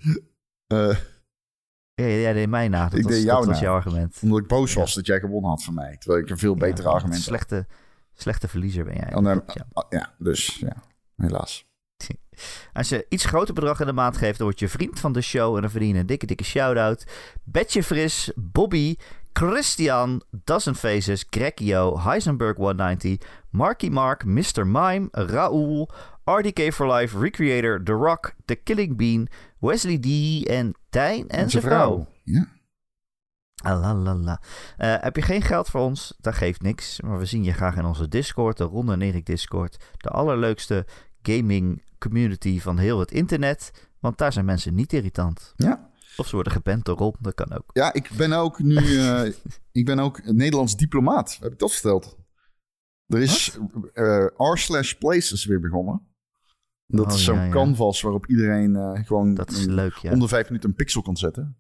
[1.95, 2.89] Ja, jij deed mij na.
[2.89, 4.19] Dat Ik was, deed jou dat was jouw argument.
[4.23, 5.97] omdat ik boos was dat jij gewonnen had van mij.
[5.99, 7.25] Terwijl ik een veel betere Ja, argument had.
[7.25, 7.67] Slechte,
[8.15, 9.15] slechte verliezer ben jij.
[9.15, 9.67] Oh, Ja.
[9.73, 10.77] ah, ja, dus ja,
[11.17, 11.67] helaas.
[12.73, 15.21] Als je iets groter bedrag in de maand geeft, dan word je vriend van de
[15.21, 17.07] show en dan verdien je een dikke, dikke shout-out.
[17.45, 18.97] Betje Fris, Bobby,
[19.35, 23.19] Christian, Dozen Faces, Grekio, Heisenberg 190,
[23.51, 24.65] Marky Mark, Mr.
[24.65, 25.91] Mime, Raoul,
[26.25, 29.29] RDK for Life, Recreator, The Rock, The Killing Bean,
[29.59, 32.07] Wesley D en Tijn en zijn vrouw.
[32.23, 32.47] Ja.
[33.63, 34.41] Alalala.
[34.77, 36.15] Eh, heb je geen geld voor ons?
[36.21, 37.01] Dat geeft niks.
[37.01, 39.85] Maar we zien je graag in onze Discord, de Ron en Erik Discord.
[39.97, 40.87] De allerleukste
[41.23, 43.89] gaming community van heel het internet.
[44.01, 45.53] Want daar zijn mensen niet irritant.
[45.57, 45.91] Ja.
[46.17, 47.71] Of ze worden geband door Ron, dat kan ook.
[47.73, 48.77] ja, ik ben ook nu...
[48.99, 49.33] eh,
[49.73, 51.39] ik ben ook een Nederlands diplomaat.
[51.41, 52.19] Heb ik dat verteld?
[53.07, 53.59] Er is
[53.93, 56.07] eh r slash places weer begonnen.
[56.87, 57.51] Dat Oh, is zo'n ja, ja.
[57.51, 60.13] canvas waarop iedereen eh, gewoon Dat is een- leuk, ja.
[60.13, 61.57] onder vijf minuten een pixel kan zetten.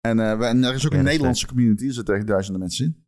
[0.00, 1.86] En, eh, we- en er is ook een Nederlandse community.
[1.86, 3.06] Er zitten echt duizenden mensen in.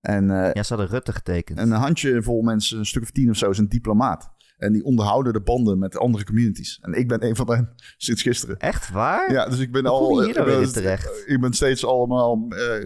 [0.00, 1.58] En, eh, Ja, ze hadden Rutte getekend.
[1.58, 4.34] en een handjevol mensen, een stuk of tien of zo, is een diplomaat.
[4.56, 6.78] En die onderhouden de banden met andere communities.
[6.82, 8.56] En ik ben een van hen sinds gisteren.
[8.58, 9.32] Echt waar?
[9.32, 10.18] Ja, dus ik ben Hoe al.
[10.20, 11.22] hier ik ben- weer in terecht?
[11.26, 12.46] Ik ben steeds allemaal.
[12.48, 12.84] eh,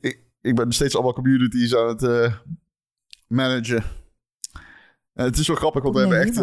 [0.00, 2.34] ik, ik ben steeds allemaal communities aan het eh,
[3.26, 3.84] managen.
[5.12, 6.36] En het is wel grappig, want we hebben echt.
[6.36, 6.42] eh,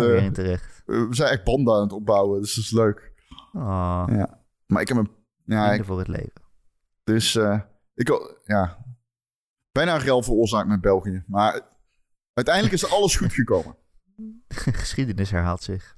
[0.85, 3.11] we zijn echt banden aan het opbouwen, dus dat is leuk.
[3.53, 4.39] Oh, Ja.
[4.65, 5.11] Maar ik heb een.
[5.45, 6.41] Ja, ik, voor het leven.
[7.03, 7.35] dus.
[7.95, 8.09] ik
[8.45, 8.85] ja.
[9.71, 11.23] Bijna een rel veroorzaakt met België.
[11.27, 11.61] Maar
[12.33, 13.75] uiteindelijk is alles goed gekomen.
[14.81, 15.95] Geschiedenis herhaalt zich.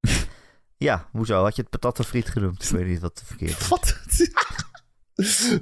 [0.76, 1.42] ja, hoezo?
[1.42, 2.62] Had je het patattenfriet genoemd?
[2.62, 3.68] Ik weet niet wat verkeerd is.
[3.68, 4.00] Wat?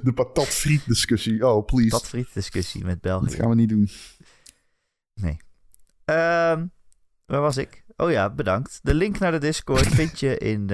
[0.03, 1.47] De patatfriet discussie.
[1.47, 1.89] Oh, please.
[1.89, 3.35] Patatfriet discussie met Dat België.
[3.35, 3.89] gaan we niet doen.
[6.05, 6.65] Ehm,
[7.25, 7.83] waar was ik?
[7.97, 8.79] Oh ja, bedankt.
[8.83, 10.67] De link naar de Discord vind je in eh,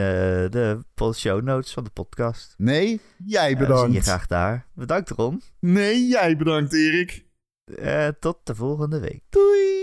[0.49, 0.79] de
[1.13, 2.53] show notes van de podcast.
[2.57, 4.03] Nee, jij Eh, zie je bedankt.
[4.03, 4.67] graag daar.
[4.73, 5.41] Bedankt Ron.
[5.59, 7.25] nee, jij bedankt, Erik.
[7.75, 9.23] Eh, tot de volgende week.
[9.29, 9.80] Doei.